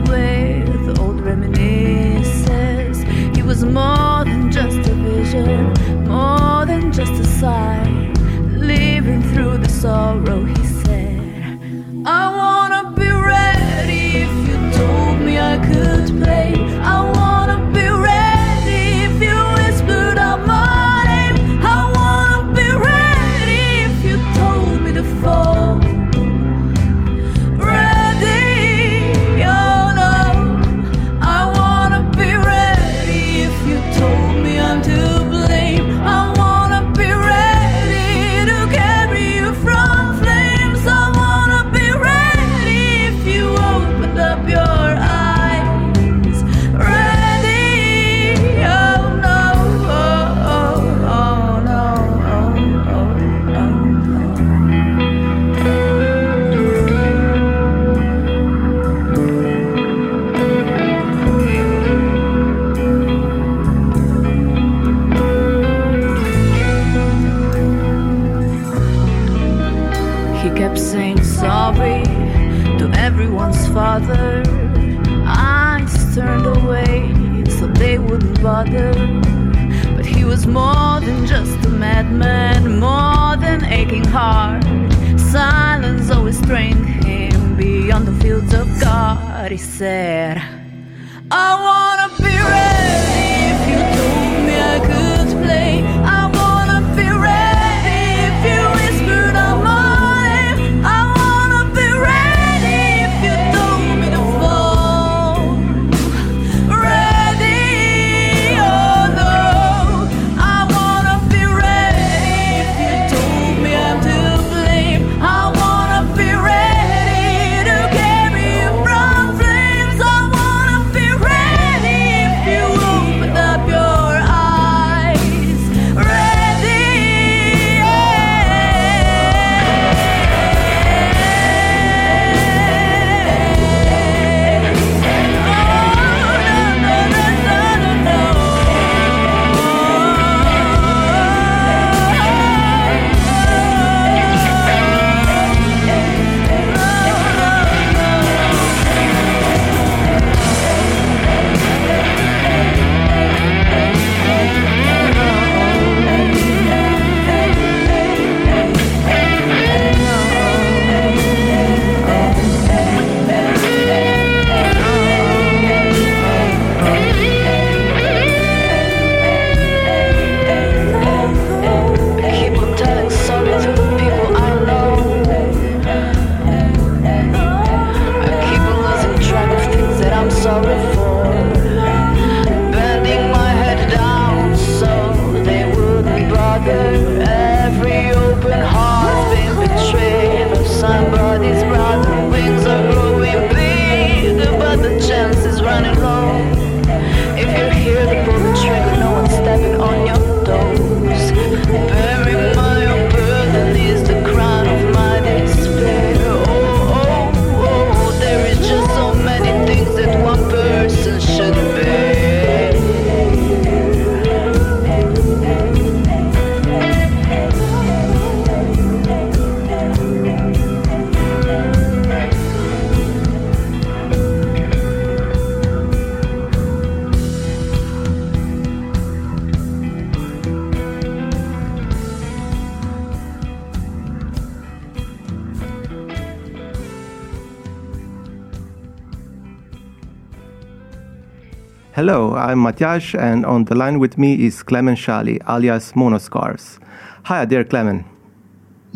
I'm 242.40 242.58
Matjaž, 242.58 243.18
and 243.18 243.44
on 243.44 243.64
the 243.64 243.74
line 243.74 243.98
with 243.98 244.16
me 244.16 244.46
is 244.46 244.62
Klemen 244.62 244.96
Šali, 244.96 245.38
alias 245.46 245.94
Mono 245.94 246.18
Scarves. 246.18 246.78
Hi 247.24 247.44
there, 247.44 247.64
Klemen. 247.64 248.04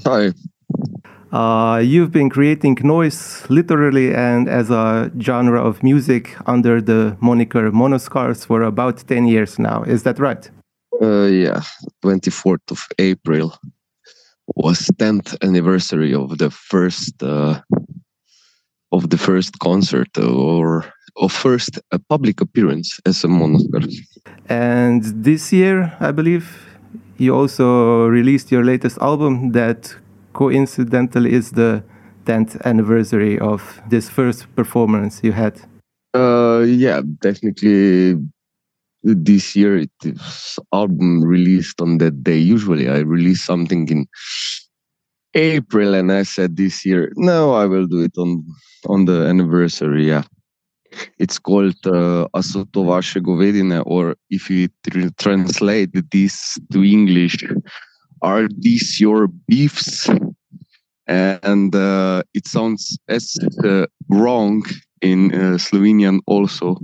Hi. 0.06 0.32
Uh, 1.30 1.78
you've 1.78 2.10
been 2.10 2.30
creating 2.30 2.78
noise 2.82 3.44
literally 3.50 4.14
and 4.14 4.48
as 4.48 4.70
a 4.70 5.10
genre 5.20 5.60
of 5.60 5.82
music 5.82 6.34
under 6.46 6.80
the 6.80 7.16
moniker 7.20 7.70
Mono 7.70 7.98
Scarves 7.98 8.44
for 8.44 8.62
about 8.62 9.06
10 9.06 9.26
years 9.26 9.58
now. 9.58 9.82
Is 9.82 10.04
that 10.04 10.18
right? 10.18 10.50
Uh, 11.02 11.26
yeah, 11.26 11.60
24th 12.02 12.70
of 12.70 12.86
April 12.98 13.52
was 14.56 14.90
10th 14.96 15.36
anniversary 15.42 16.14
of 16.14 16.38
the 16.38 16.50
first 16.50 17.22
uh, 17.22 17.60
of 18.92 19.10
the 19.10 19.18
first 19.18 19.58
concert 19.58 20.16
or 20.16 20.84
of 21.16 21.32
first 21.32 21.78
a 21.92 21.98
public 21.98 22.40
appearance 22.40 23.00
as 23.06 23.24
a 23.24 23.28
Monoscar. 23.28 23.86
And 24.48 25.02
this 25.24 25.52
year, 25.52 25.96
I 26.00 26.10
believe, 26.12 26.46
you 27.18 27.34
also 27.34 28.06
released 28.06 28.50
your 28.50 28.64
latest 28.64 28.98
album 28.98 29.52
that 29.52 29.94
coincidentally 30.32 31.32
is 31.32 31.52
the 31.52 31.82
10th 32.24 32.60
anniversary 32.64 33.38
of 33.38 33.80
this 33.88 34.08
first 34.08 34.54
performance 34.56 35.20
you 35.22 35.32
had. 35.32 35.60
Uh, 36.14 36.64
yeah, 36.66 37.00
technically 37.22 38.16
this 39.04 39.54
year 39.54 39.76
it 39.76 39.90
is 40.02 40.58
album 40.72 41.22
released 41.22 41.80
on 41.80 41.98
that 41.98 42.22
day. 42.24 42.38
Usually 42.38 42.88
I 42.88 43.00
release 43.00 43.44
something 43.44 43.86
in 43.88 44.06
April 45.34 45.94
and 45.94 46.10
I 46.10 46.22
said 46.22 46.56
this 46.56 46.86
year, 46.86 47.12
no, 47.16 47.52
I 47.54 47.66
will 47.66 47.86
do 47.86 48.00
it 48.00 48.16
on 48.16 48.44
on 48.86 49.04
the 49.04 49.26
anniversary. 49.26 50.08
Yeah. 50.08 50.24
It's 51.18 51.38
called 51.38 51.76
uh, 51.86 52.26
Asoto 52.34 52.84
vaše 52.86 53.20
govedine, 53.20 53.82
or 53.86 54.16
if 54.30 54.50
you 54.50 54.68
tr- 54.88 55.14
translate 55.18 55.92
this 56.10 56.58
to 56.72 56.82
English, 56.82 57.44
are 58.22 58.48
these 58.58 59.00
your 59.00 59.28
beefs? 59.48 60.08
And 61.06 61.74
uh, 61.74 62.22
it 62.32 62.46
sounds 62.46 62.98
as 63.08 63.36
uh, 63.62 63.86
wrong 64.08 64.64
in 65.02 65.34
uh, 65.34 65.58
Slovenian 65.58 66.20
also 66.26 66.76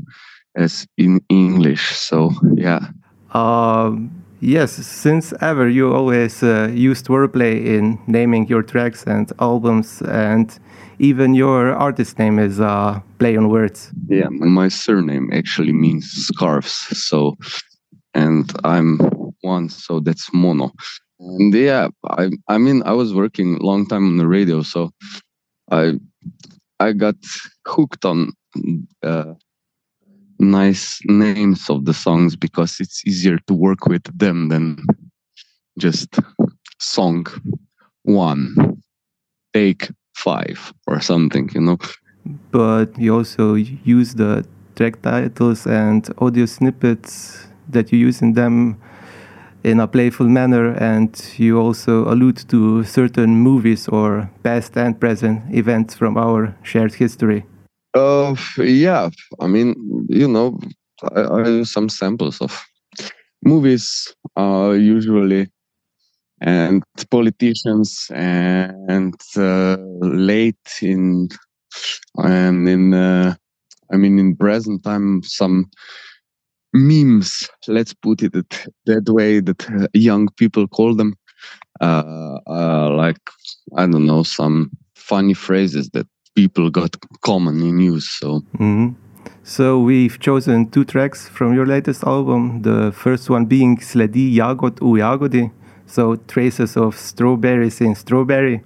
as 0.57 0.87
in 0.99 1.20
English. 1.29 1.96
So, 1.96 2.31
yeah. 2.57 2.88
Um, 3.33 4.11
yes, 4.40 4.72
since 4.72 5.33
ever 5.40 5.68
you 5.68 5.92
always 5.92 6.42
uh, 6.42 6.70
used 6.72 7.07
wordplay 7.07 7.64
in 7.64 7.98
naming 8.07 8.46
your 8.48 8.62
tracks 8.62 9.05
and 9.05 9.33
albums, 9.38 10.03
and 10.03 10.59
even 10.98 11.35
your 11.35 11.72
artist 11.74 12.18
name 12.18 12.38
is 12.38 12.61
uh, 12.61 13.00
play 13.18 13.37
on 13.37 13.48
words. 13.48 13.90
Yeah, 14.09 14.29
my 14.31 14.68
surname 14.68 15.31
actually 15.33 15.72
means 15.72 16.11
scarves. 16.11 16.74
So, 16.92 17.37
and 18.14 18.50
I'm 18.64 18.98
one, 19.42 19.68
so 19.68 20.00
that's 20.00 20.29
mono. 20.33 20.72
And 21.18 21.55
yeah, 21.55 21.88
I 22.09 22.31
I 22.48 22.59
mean 22.59 22.83
I 22.85 22.92
was 22.92 23.14
working 23.14 23.59
long 23.59 23.87
time 23.87 24.07
on 24.07 24.16
the 24.16 24.26
radio, 24.26 24.62
so 24.62 24.90
I 25.70 25.94
I 26.79 26.92
got 26.92 27.16
hooked 27.66 28.05
on 28.05 28.33
uh, 29.03 29.35
nice 30.40 31.00
names 31.05 31.68
of 31.68 31.85
the 31.85 31.94
songs 31.94 32.35
because 32.35 32.81
it's 32.81 33.07
easier 33.07 33.38
to 33.46 33.55
work 33.55 33.87
with 33.87 34.05
them 34.18 34.48
than 34.48 34.85
just 35.79 36.18
song 36.79 37.26
one, 38.03 38.83
take 39.53 39.90
five 40.14 40.72
or 40.87 41.00
something, 41.00 41.50
you 41.55 41.61
know. 41.61 41.79
But 42.50 42.98
you 42.98 43.14
also 43.14 43.55
use 43.55 44.14
the 44.14 44.46
track 44.76 45.03
titles 45.03 45.66
and 45.66 46.09
audio 46.18 46.46
snippets 46.46 47.46
that 47.68 47.92
you 47.92 47.98
use 47.98 48.22
in 48.22 48.33
them 48.33 48.81
in 49.62 49.79
a 49.79 49.87
playful 49.87 50.26
manner, 50.26 50.72
and 50.72 51.11
you 51.37 51.59
also 51.59 52.11
allude 52.11 52.48
to 52.48 52.83
certain 52.85 53.31
movies 53.31 53.88
or 53.88 54.31
past 54.42 54.76
and 54.76 54.98
present 54.98 55.55
events 55.55 55.94
from 55.94 56.16
our 56.16 56.57
shared 56.62 56.94
history. 56.94 57.44
Uh, 57.94 58.35
yeah, 58.59 59.11
I 59.40 59.46
mean, 59.48 59.74
you 60.09 60.29
know, 60.29 60.59
I, 61.16 61.20
I 61.22 61.48
use 61.48 61.72
some 61.72 61.88
samples 61.88 62.40
of 62.40 62.62
movies, 63.44 64.14
uh, 64.38 64.72
usually, 64.72 65.48
and 66.40 66.83
politicians, 67.11 68.07
and 68.14 69.14
uh, 69.37 69.76
late 70.00 70.57
in, 70.83 71.29
and 72.16 72.68
in, 72.68 72.94
uh, 72.94 73.35
I 73.92 73.96
mean, 73.96 74.18
in 74.18 74.37
present 74.37 74.85
time, 74.85 75.22
some 75.24 75.70
memes. 76.72 77.48
Let's 77.66 77.94
put 77.94 78.22
it 78.22 78.33
that, 78.33 78.66
that 78.87 79.09
way 79.09 79.40
that 79.40 79.70
uh, 79.70 79.87
young 79.94 80.29
people 80.37 80.68
call 80.68 80.94
them, 80.94 81.14
uh, 81.81 82.38
uh, 82.48 82.90
like 82.90 83.18
I 83.76 83.87
don't 83.87 84.07
know, 84.07 84.22
some 84.22 84.70
funny 84.94 85.35
phrases 85.35 85.90
that 85.90 86.07
people 86.35 86.71
got 86.71 86.97
common 87.23 87.61
in 87.61 87.79
use. 87.79 88.09
So. 88.19 88.43
Mhm. 88.59 88.95
So 89.43 89.81
we've 89.81 90.19
chosen 90.19 90.71
two 90.71 90.85
tracks 90.85 91.29
from 91.29 91.55
your 91.55 91.66
latest 91.66 92.05
album. 92.05 92.62
The 92.62 92.93
first 92.93 93.31
one 93.31 93.47
being 93.47 93.79
Sledi 93.79 94.35
jagod 94.35 94.81
u 94.81 94.99
jagodi, 94.99 95.51
so 95.87 96.16
traces 96.29 96.77
of 96.77 96.97
strawberries 96.97 97.81
in 97.81 97.95
strawberry. 97.95 98.62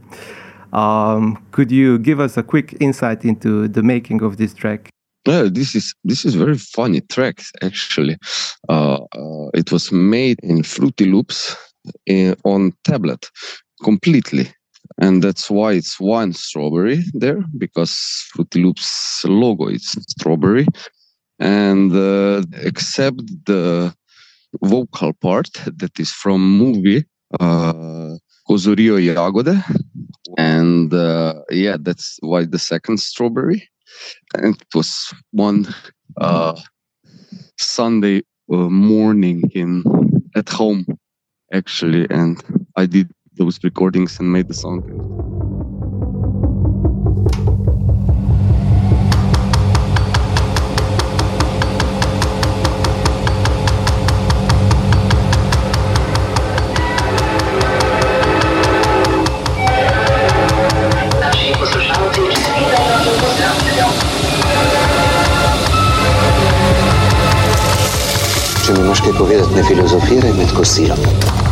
Um, 0.73 1.39
could 1.53 1.71
you 1.71 1.99
give 1.99 2.19
us 2.21 2.37
a 2.37 2.43
quick 2.43 2.77
insight 2.81 3.25
into 3.25 3.69
the 3.69 3.83
making 3.83 4.23
of 4.23 4.37
this 4.37 4.53
track? 4.55 4.91
Yeah, 5.27 5.49
this 5.51 5.75
is 5.75 5.95
this 6.05 6.25
is 6.25 6.35
very 6.35 6.59
funny 6.59 7.01
track 7.01 7.41
actually. 7.62 8.17
Uh, 8.69 8.99
uh, 9.17 9.49
it 9.55 9.73
was 9.73 9.91
made 9.93 10.39
in 10.43 10.62
Fruity 10.62 11.07
Loops 11.07 11.57
in, 12.07 12.35
on 12.45 12.73
tablet 12.85 13.31
completely, 13.83 14.49
and 14.99 15.22
that's 15.22 15.51
why 15.51 15.72
it's 15.72 15.99
one 16.01 16.32
strawberry 16.32 17.03
there 17.14 17.43
because 17.59 17.93
Fruity 18.32 18.62
Loops 18.62 19.24
logo 19.24 19.68
is 19.68 19.91
strawberry, 20.09 20.66
and 21.39 21.93
uh, 21.95 22.43
except 22.62 23.22
the 23.47 23.95
vocal 24.62 25.12
part 25.14 25.51
that 25.66 25.99
is 25.99 26.11
from 26.12 26.59
movie 26.59 27.05
uh, 27.41 28.16
Jagode, 28.49 29.62
and 30.39 30.93
uh, 30.93 31.35
yeah, 31.51 31.76
that's 31.80 32.18
why 32.20 32.45
the 32.45 32.59
second 32.59 32.99
strawberry. 32.99 33.68
And 34.35 34.57
it 34.57 34.66
was 34.74 35.12
one 35.30 35.66
uh, 36.20 36.61
Sunday 37.59 38.22
uh, 38.53 38.68
morning 38.68 39.43
in 39.55 39.85
at 40.37 40.49
home 40.49 40.87
actually, 41.53 42.07
and 42.11 42.43
I 42.76 42.87
did 42.87 43.11
those 43.37 43.59
recordings 43.64 44.18
and 44.20 44.32
made 44.32 44.49
the 44.49 44.55
song. 44.55 44.82
Če 68.64 68.72
mi 68.72 68.80
imaš 68.80 69.01
kaj 69.05 69.12
kosilom. 70.57 71.44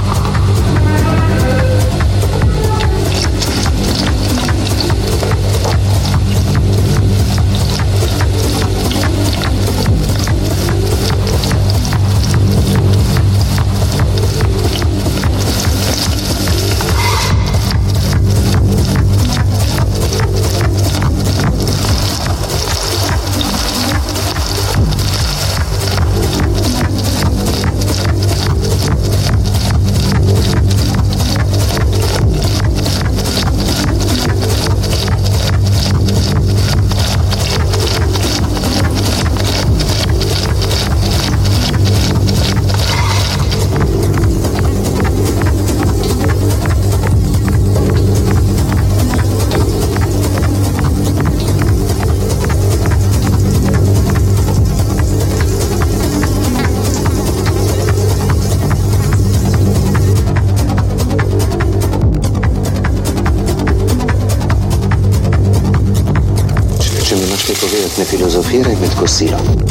Kosilom. 69.22 69.62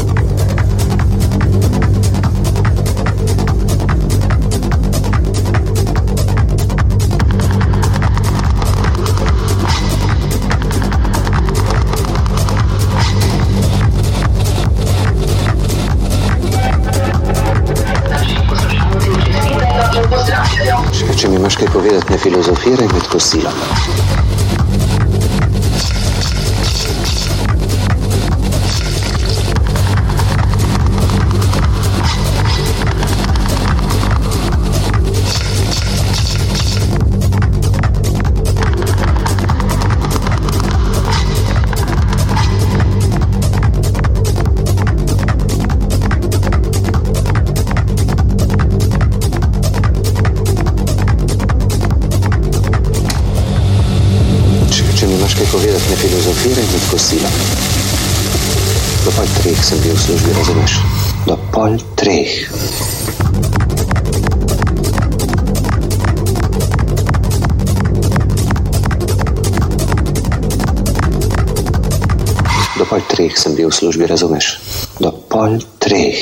Če 21.21 21.29
mi 21.29 21.35
imaš 21.37 21.55
kaj 21.55 21.67
povedati, 21.73 22.11
ne 22.11 22.17
filozofiraj 22.17 22.87
med 22.93 23.07
kosilom. 23.11 23.80
Sem 59.61 59.79
bil 59.79 59.93
v 59.93 60.01
službi, 60.01 60.33
razumeš? 60.33 60.73
Do 61.27 61.37
pol 61.53 61.77
treh. 61.95 62.31
Do 72.77 72.85
pol 72.89 73.01
treh 73.05 73.33
sem 73.37 73.53
bil 73.53 73.69
v 73.69 73.75
službi, 73.75 74.09
razumeš? 74.09 74.57
Do 74.97 75.13
pol 75.29 75.61
treh. 75.77 76.17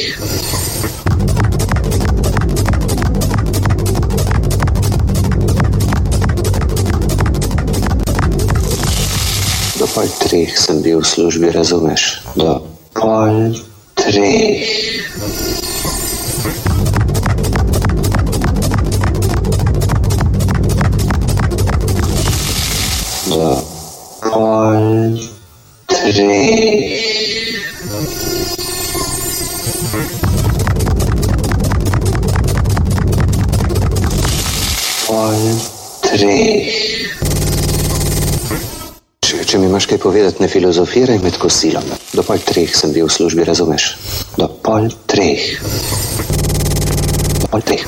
pol 9.99 10.07
treh 10.21 10.51
sem 10.55 10.79
bil 10.79 11.01
v 11.01 11.07
službi, 11.07 11.51
razumeš? 11.51 12.23
Do 12.39 12.78
pol 12.99 13.55
treh. 13.95 15.48
Povedati, 39.99 40.43
ne 40.43 40.47
filozofiraj 40.47 41.19
med 41.23 41.37
kosilom. 41.37 41.83
Do 42.13 42.23
pol 42.23 42.39
treh 42.45 42.71
sem 42.75 42.93
bil 42.95 43.07
v 43.07 43.13
službi, 43.13 43.43
razumeš? 43.47 43.91
Do 44.37 44.47
pol 44.63 44.89
treh. 45.07 45.59
Do 47.41 47.51
pol 47.51 47.61
treh. 47.67 47.85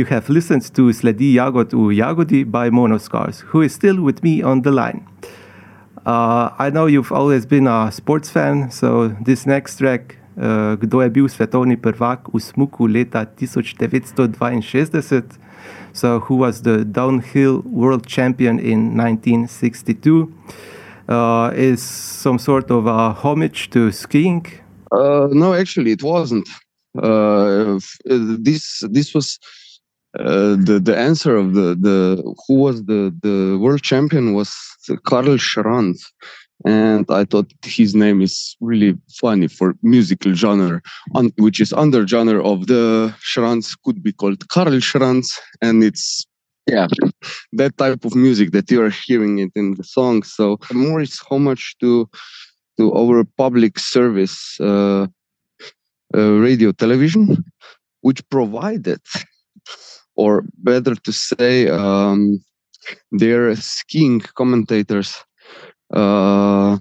You 0.00 0.06
have 0.06 0.30
listened 0.30 0.74
to 0.76 0.82
Sledi 0.94 1.34
Jagod 1.34 1.74
u 1.74 1.92
Jagodi 1.92 2.50
by 2.50 2.70
Mono 2.70 2.96
Scarves, 2.96 3.40
who 3.40 3.60
is 3.60 3.74
still 3.74 4.00
with 4.00 4.22
me 4.22 4.40
on 4.40 4.62
the 4.62 4.70
line. 4.70 5.06
Uh, 6.06 6.48
I 6.58 6.70
know 6.70 6.86
you've 6.86 7.12
always 7.12 7.44
been 7.44 7.66
a 7.66 7.92
sports 7.92 8.30
fan, 8.30 8.70
so 8.70 9.08
this 9.08 9.44
next 9.44 9.76
track, 9.76 10.16
uh, 10.40 10.76
kdo 10.80 11.02
je 11.02 11.10
bil 11.10 11.28
svetovni 11.28 11.76
prvak 11.76 12.32
v 12.32 12.40
smuku 12.40 12.88
leta 12.88 13.28
1962, 13.28 15.36
so 15.92 16.20
who 16.20 16.36
was 16.36 16.62
the 16.62 16.82
downhill 16.82 17.60
world 17.66 18.06
champion 18.06 18.58
in 18.58 18.96
1962, 18.96 20.32
uh, 21.10 21.50
is 21.52 21.82
some 21.82 22.38
sort 22.38 22.70
of 22.70 22.86
a 22.86 23.12
homage 23.12 23.68
to 23.68 23.92
skiing. 23.92 24.46
Uh, 24.90 25.28
no, 25.30 25.52
actually, 25.52 25.92
it 25.92 26.02
wasn't. 26.02 26.48
Uh, 26.96 27.78
this 28.40 28.82
this 28.90 29.14
was 29.14 29.38
uh, 30.18 30.56
the 30.56 30.80
the 30.82 30.96
answer 30.96 31.36
of 31.36 31.54
the 31.54 31.76
the 31.80 32.34
who 32.46 32.54
was 32.54 32.84
the 32.84 33.14
the 33.22 33.56
world 33.60 33.82
champion 33.82 34.34
was 34.34 34.50
Karl 35.04 35.38
Schranz, 35.38 36.02
and 36.64 37.06
I 37.08 37.24
thought 37.24 37.52
his 37.64 37.94
name 37.94 38.20
is 38.20 38.56
really 38.60 38.98
funny 39.20 39.46
for 39.46 39.76
musical 39.82 40.34
genre, 40.34 40.82
on, 41.14 41.32
which 41.38 41.60
is 41.60 41.72
under 41.72 42.06
genre 42.08 42.42
of 42.42 42.66
the 42.66 43.14
Schranz 43.20 43.76
could 43.84 44.02
be 44.02 44.12
called 44.12 44.48
Karl 44.48 44.80
Schranz, 44.80 45.38
and 45.62 45.84
it's 45.84 46.26
yeah 46.66 46.88
that 47.52 47.78
type 47.78 48.04
of 48.04 48.16
music 48.16 48.50
that 48.50 48.68
you 48.68 48.82
are 48.82 48.90
hearing 48.90 49.38
it 49.38 49.52
in 49.54 49.74
the 49.74 49.84
song. 49.84 50.24
So 50.24 50.58
more 50.72 51.00
is 51.00 51.20
much 51.30 51.76
to 51.78 52.08
to 52.78 52.92
our 52.94 53.22
public 53.36 53.78
service 53.78 54.58
uh, 54.60 55.06
uh, 56.16 56.30
radio 56.32 56.72
television, 56.72 57.44
which 58.00 58.28
provided 58.28 59.00
or 60.20 60.44
better 60.58 60.94
to 60.94 61.12
say, 61.12 61.68
um, 61.68 62.44
their 63.10 63.56
skiing 63.56 64.20
commentators 64.34 65.24
uh, 65.94 66.78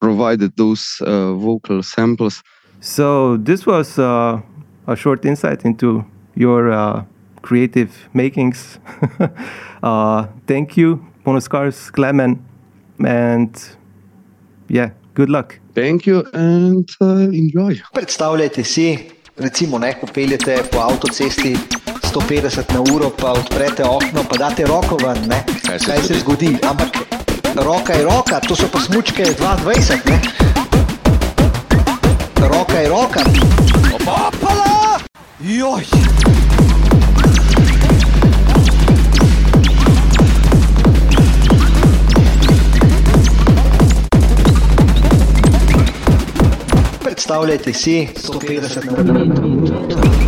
provided 0.00 0.56
those 0.56 0.84
uh, 1.00 1.34
vocal 1.34 1.82
samples. 1.82 2.42
So 2.80 3.36
this 3.38 3.66
was 3.66 3.98
uh, 3.98 4.40
a 4.86 4.96
short 4.96 5.24
insight 5.24 5.64
into 5.64 6.04
your 6.34 6.70
uh, 6.70 7.04
creative 7.42 7.90
makings. 8.12 8.78
Uh, 9.80 10.26
thank 10.48 10.76
you, 10.76 10.98
Monoscars 11.24 11.92
Klemen, 11.92 12.40
and 12.98 13.54
yeah, 14.68 14.90
good 15.14 15.30
luck. 15.30 15.60
Thank 15.72 16.04
you 16.04 16.24
and 16.32 16.88
uh, 17.00 17.30
enjoy. 17.32 17.78
Predstavljajte 17.94 18.64
si, 18.64 18.98
recimo, 19.36 19.78
ne, 19.78 19.94
ko 20.00 20.08
peljete 20.14 20.58
po 20.72 20.78
avtocesti 20.78 21.54
150 22.20 22.74
na 22.74 22.80
uro, 22.94 23.10
pa 23.10 23.32
odprete 23.32 23.84
okno, 23.84 24.24
pa 24.28 24.36
date 24.36 24.66
roko 24.66 24.96
ven, 24.96 25.28
ne? 25.28 25.44
kaj 25.66 25.78
se, 25.78 25.86
kaj 25.86 26.02
se 26.02 26.14
zgodi. 26.14 26.56
Ampak 26.68 26.88
roka 27.54 27.92
je 27.92 28.04
roka, 28.04 28.40
to 28.40 28.56
so 28.56 28.66
pa 28.72 28.80
smučke 28.80 29.24
22, 29.24 30.10
ne? 30.10 30.20
Roka 32.48 32.78
je 32.78 32.88
roka. 32.88 33.20
Opala! 34.06 34.98
Joj! 35.40 35.84
Predstavljajte 47.02 47.72
si 47.72 48.08
150 48.14 49.04
na 49.04 49.12
uro. 49.12 50.27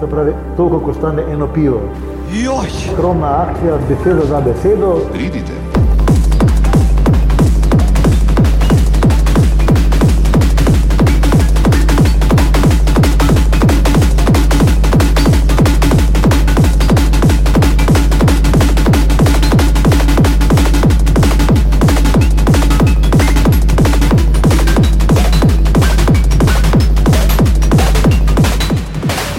To 0.00 0.06
se 0.06 0.10
pravi 0.10 0.32
toliko, 0.56 0.80
ko 0.80 0.94
stane 0.94 1.22
eno 1.32 1.48
pivo. 1.54 1.80
Skromna 2.92 3.26
akcija, 3.26 3.78
besedo 3.88 4.22
za 4.28 4.40
besedo. 4.40 5.00
Pridite. 5.12 5.79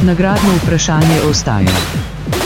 Nagradno 0.06 0.50
vprašanje 0.64 1.22
ostaja. 1.30 1.70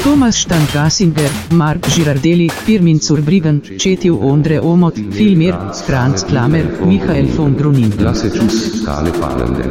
Tomas 0.03 0.36
Štankasinger, 0.36 1.30
Mark 1.51 1.88
Žirardeli, 1.89 2.49
Pirmin 2.66 2.99
Curbrigan, 2.99 3.62
Četil 3.80 4.18
Ondre 4.22 4.60
Omot, 4.62 4.95
Filmir, 5.12 5.56
Franz 5.88 6.24
Klamer, 6.24 6.66
Mihael 6.86 7.28
von 7.38 7.56
Grunin. 7.56 7.93
Glase 7.97 8.30
čus 8.30 8.82
skale 8.82 9.10
falende. 9.22 9.64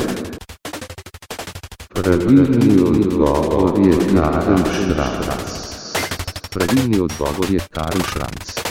Pravilni 1.95 2.81
odgovor 2.81 3.79
je 3.87 3.93
Karl 4.15 4.57
Šranc. 4.57 5.53
Pravilni 6.51 7.01
odgovor 7.01 7.51
je 7.51 7.61
Karl 7.71 8.01
Šranc. 8.13 8.65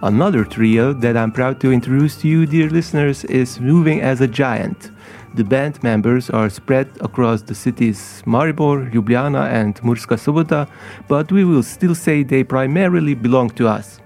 Another 0.00 0.44
trio 0.44 0.92
that 0.94 1.16
I'm 1.16 1.32
proud 1.32 1.60
to 1.60 1.72
introduce 1.72 2.16
to 2.22 2.28
you, 2.28 2.46
dear 2.46 2.70
listeners, 2.70 3.24
is 3.24 3.60
Moving 3.60 4.00
as 4.02 4.20
a 4.20 4.26
Giant. 4.26 4.97
The 5.34 5.44
band 5.44 5.82
members 5.82 6.30
are 6.30 6.48
spread 6.48 6.88
across 7.00 7.42
the 7.42 7.54
cities 7.54 8.22
Maribor, 8.26 8.90
Ljubljana, 8.90 9.46
and 9.50 9.74
Murska 9.82 10.16
Sobota, 10.16 10.68
but 11.06 11.30
we 11.30 11.44
will 11.44 11.62
still 11.62 11.94
say 11.94 12.22
they 12.22 12.42
primarily 12.42 13.14
belong 13.14 13.50
to 13.50 13.68
us. 13.68 14.00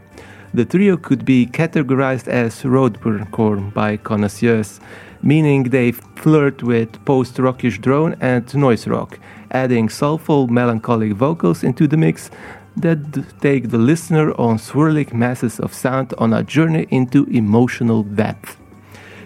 The 0.52 0.64
trio 0.64 0.96
could 0.96 1.24
be 1.24 1.46
categorized 1.46 2.28
as 2.28 2.62
roadcore 2.62 3.72
by 3.72 3.96
connoisseurs, 3.96 4.80
meaning 5.22 5.62
they 5.62 5.92
flirt 5.92 6.62
with 6.62 7.02
post 7.04 7.38
rockish 7.38 7.78
drone 7.78 8.16
and 8.20 8.54
noise 8.54 8.86
rock, 8.86 9.18
adding 9.52 9.88
soulful, 9.88 10.48
melancholic 10.48 11.12
vocals 11.12 11.62
into 11.62 11.86
the 11.86 11.96
mix 11.96 12.30
that 12.76 12.98
take 13.40 13.70
the 13.70 13.78
listener 13.78 14.32
on 14.38 14.58
swirling 14.58 15.08
masses 15.12 15.60
of 15.60 15.72
sound 15.72 16.12
on 16.18 16.32
a 16.32 16.42
journey 16.42 16.86
into 16.90 17.24
emotional 17.26 18.02
depth. 18.02 18.61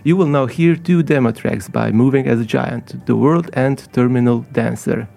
You 0.06 0.14
will 0.14 0.28
now 0.28 0.46
hear 0.46 0.76
two 0.76 1.02
demo 1.02 1.32
tracks 1.32 1.68
by 1.68 1.90
Moving 1.90 2.28
as 2.28 2.38
a 2.38 2.44
Giant, 2.44 3.04
The 3.06 3.16
World 3.16 3.50
and 3.54 3.76
Terminal 3.92 4.46
Dancer. 4.52 5.08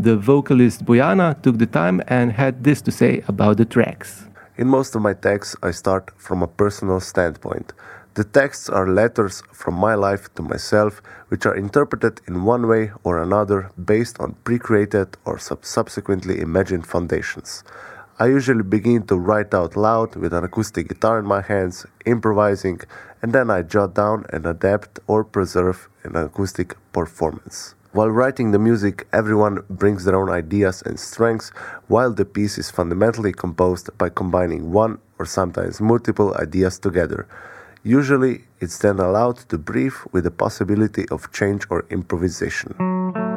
The 0.00 0.16
vocalist 0.16 0.84
Bojana 0.84 1.40
took 1.40 1.58
the 1.58 1.68
time 1.68 2.02
and 2.08 2.32
had 2.32 2.64
this 2.64 2.82
to 2.82 2.90
say 2.90 3.22
about 3.28 3.58
the 3.58 3.64
tracks. 3.64 4.26
In 4.56 4.66
most 4.66 4.96
of 4.96 5.02
my 5.02 5.14
texts, 5.14 5.54
I 5.62 5.70
start 5.70 6.10
from 6.16 6.42
a 6.42 6.48
personal 6.48 6.98
standpoint. 6.98 7.74
The 8.14 8.24
texts 8.24 8.68
are 8.68 8.88
letters 8.88 9.44
from 9.52 9.74
my 9.74 9.94
life 9.94 10.34
to 10.34 10.42
myself, 10.42 11.00
which 11.28 11.46
are 11.46 11.54
interpreted 11.54 12.20
in 12.26 12.42
one 12.42 12.66
way 12.66 12.90
or 13.04 13.22
another 13.22 13.70
based 13.84 14.18
on 14.18 14.34
pre 14.42 14.58
created 14.58 15.16
or 15.24 15.38
sub- 15.38 15.64
subsequently 15.64 16.40
imagined 16.40 16.88
foundations. 16.88 17.62
I 18.16 18.26
usually 18.26 18.62
begin 18.62 19.02
to 19.08 19.16
write 19.16 19.52
out 19.54 19.76
loud 19.76 20.14
with 20.14 20.32
an 20.32 20.44
acoustic 20.44 20.86
guitar 20.86 21.18
in 21.18 21.26
my 21.26 21.40
hands, 21.40 21.84
improvising, 22.06 22.80
and 23.20 23.32
then 23.32 23.50
I 23.50 23.62
jot 23.62 23.94
down 23.94 24.24
and 24.32 24.46
adapt 24.46 25.00
or 25.08 25.24
preserve 25.24 25.88
an 26.04 26.14
acoustic 26.14 26.76
performance. 26.92 27.74
While 27.90 28.10
writing 28.10 28.52
the 28.52 28.60
music, 28.60 29.08
everyone 29.12 29.64
brings 29.68 30.04
their 30.04 30.14
own 30.14 30.30
ideas 30.30 30.80
and 30.82 30.98
strengths, 30.98 31.50
while 31.88 32.12
the 32.12 32.24
piece 32.24 32.56
is 32.56 32.70
fundamentally 32.70 33.32
composed 33.32 33.90
by 33.98 34.10
combining 34.10 34.70
one 34.70 34.98
or 35.18 35.26
sometimes 35.26 35.80
multiple 35.80 36.36
ideas 36.36 36.78
together. 36.78 37.26
Usually, 37.82 38.44
it's 38.60 38.78
then 38.78 39.00
allowed 39.00 39.38
to 39.48 39.58
breathe 39.58 39.98
with 40.12 40.22
the 40.22 40.30
possibility 40.30 41.08
of 41.08 41.32
change 41.32 41.66
or 41.68 41.84
improvisation. 41.90 43.33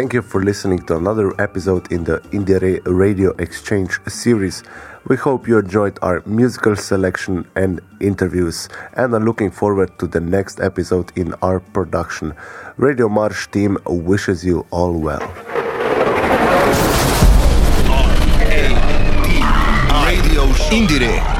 Thank 0.00 0.14
you 0.14 0.22
for 0.22 0.42
listening 0.42 0.78
to 0.86 0.96
another 0.96 1.38
episode 1.38 1.92
in 1.92 2.04
the 2.04 2.20
IndieRE 2.32 2.80
Radio 2.86 3.32
Exchange 3.32 4.00
series. 4.08 4.62
We 5.06 5.16
hope 5.16 5.46
you 5.46 5.58
enjoyed 5.58 5.98
our 6.00 6.22
musical 6.24 6.74
selection 6.74 7.46
and 7.54 7.82
interviews 8.00 8.70
and 8.94 9.12
are 9.12 9.20
looking 9.20 9.50
forward 9.50 9.98
to 9.98 10.06
the 10.06 10.18
next 10.18 10.58
episode 10.58 11.12
in 11.16 11.34
our 11.42 11.60
production. 11.60 12.32
Radio 12.78 13.10
MARŠ 13.10 13.50
team 13.50 13.76
wishes 13.84 14.42
you 14.42 14.64
all 14.70 14.94
well. 14.98 15.20
Radio 20.08 20.44
IndieRE, 20.72 21.39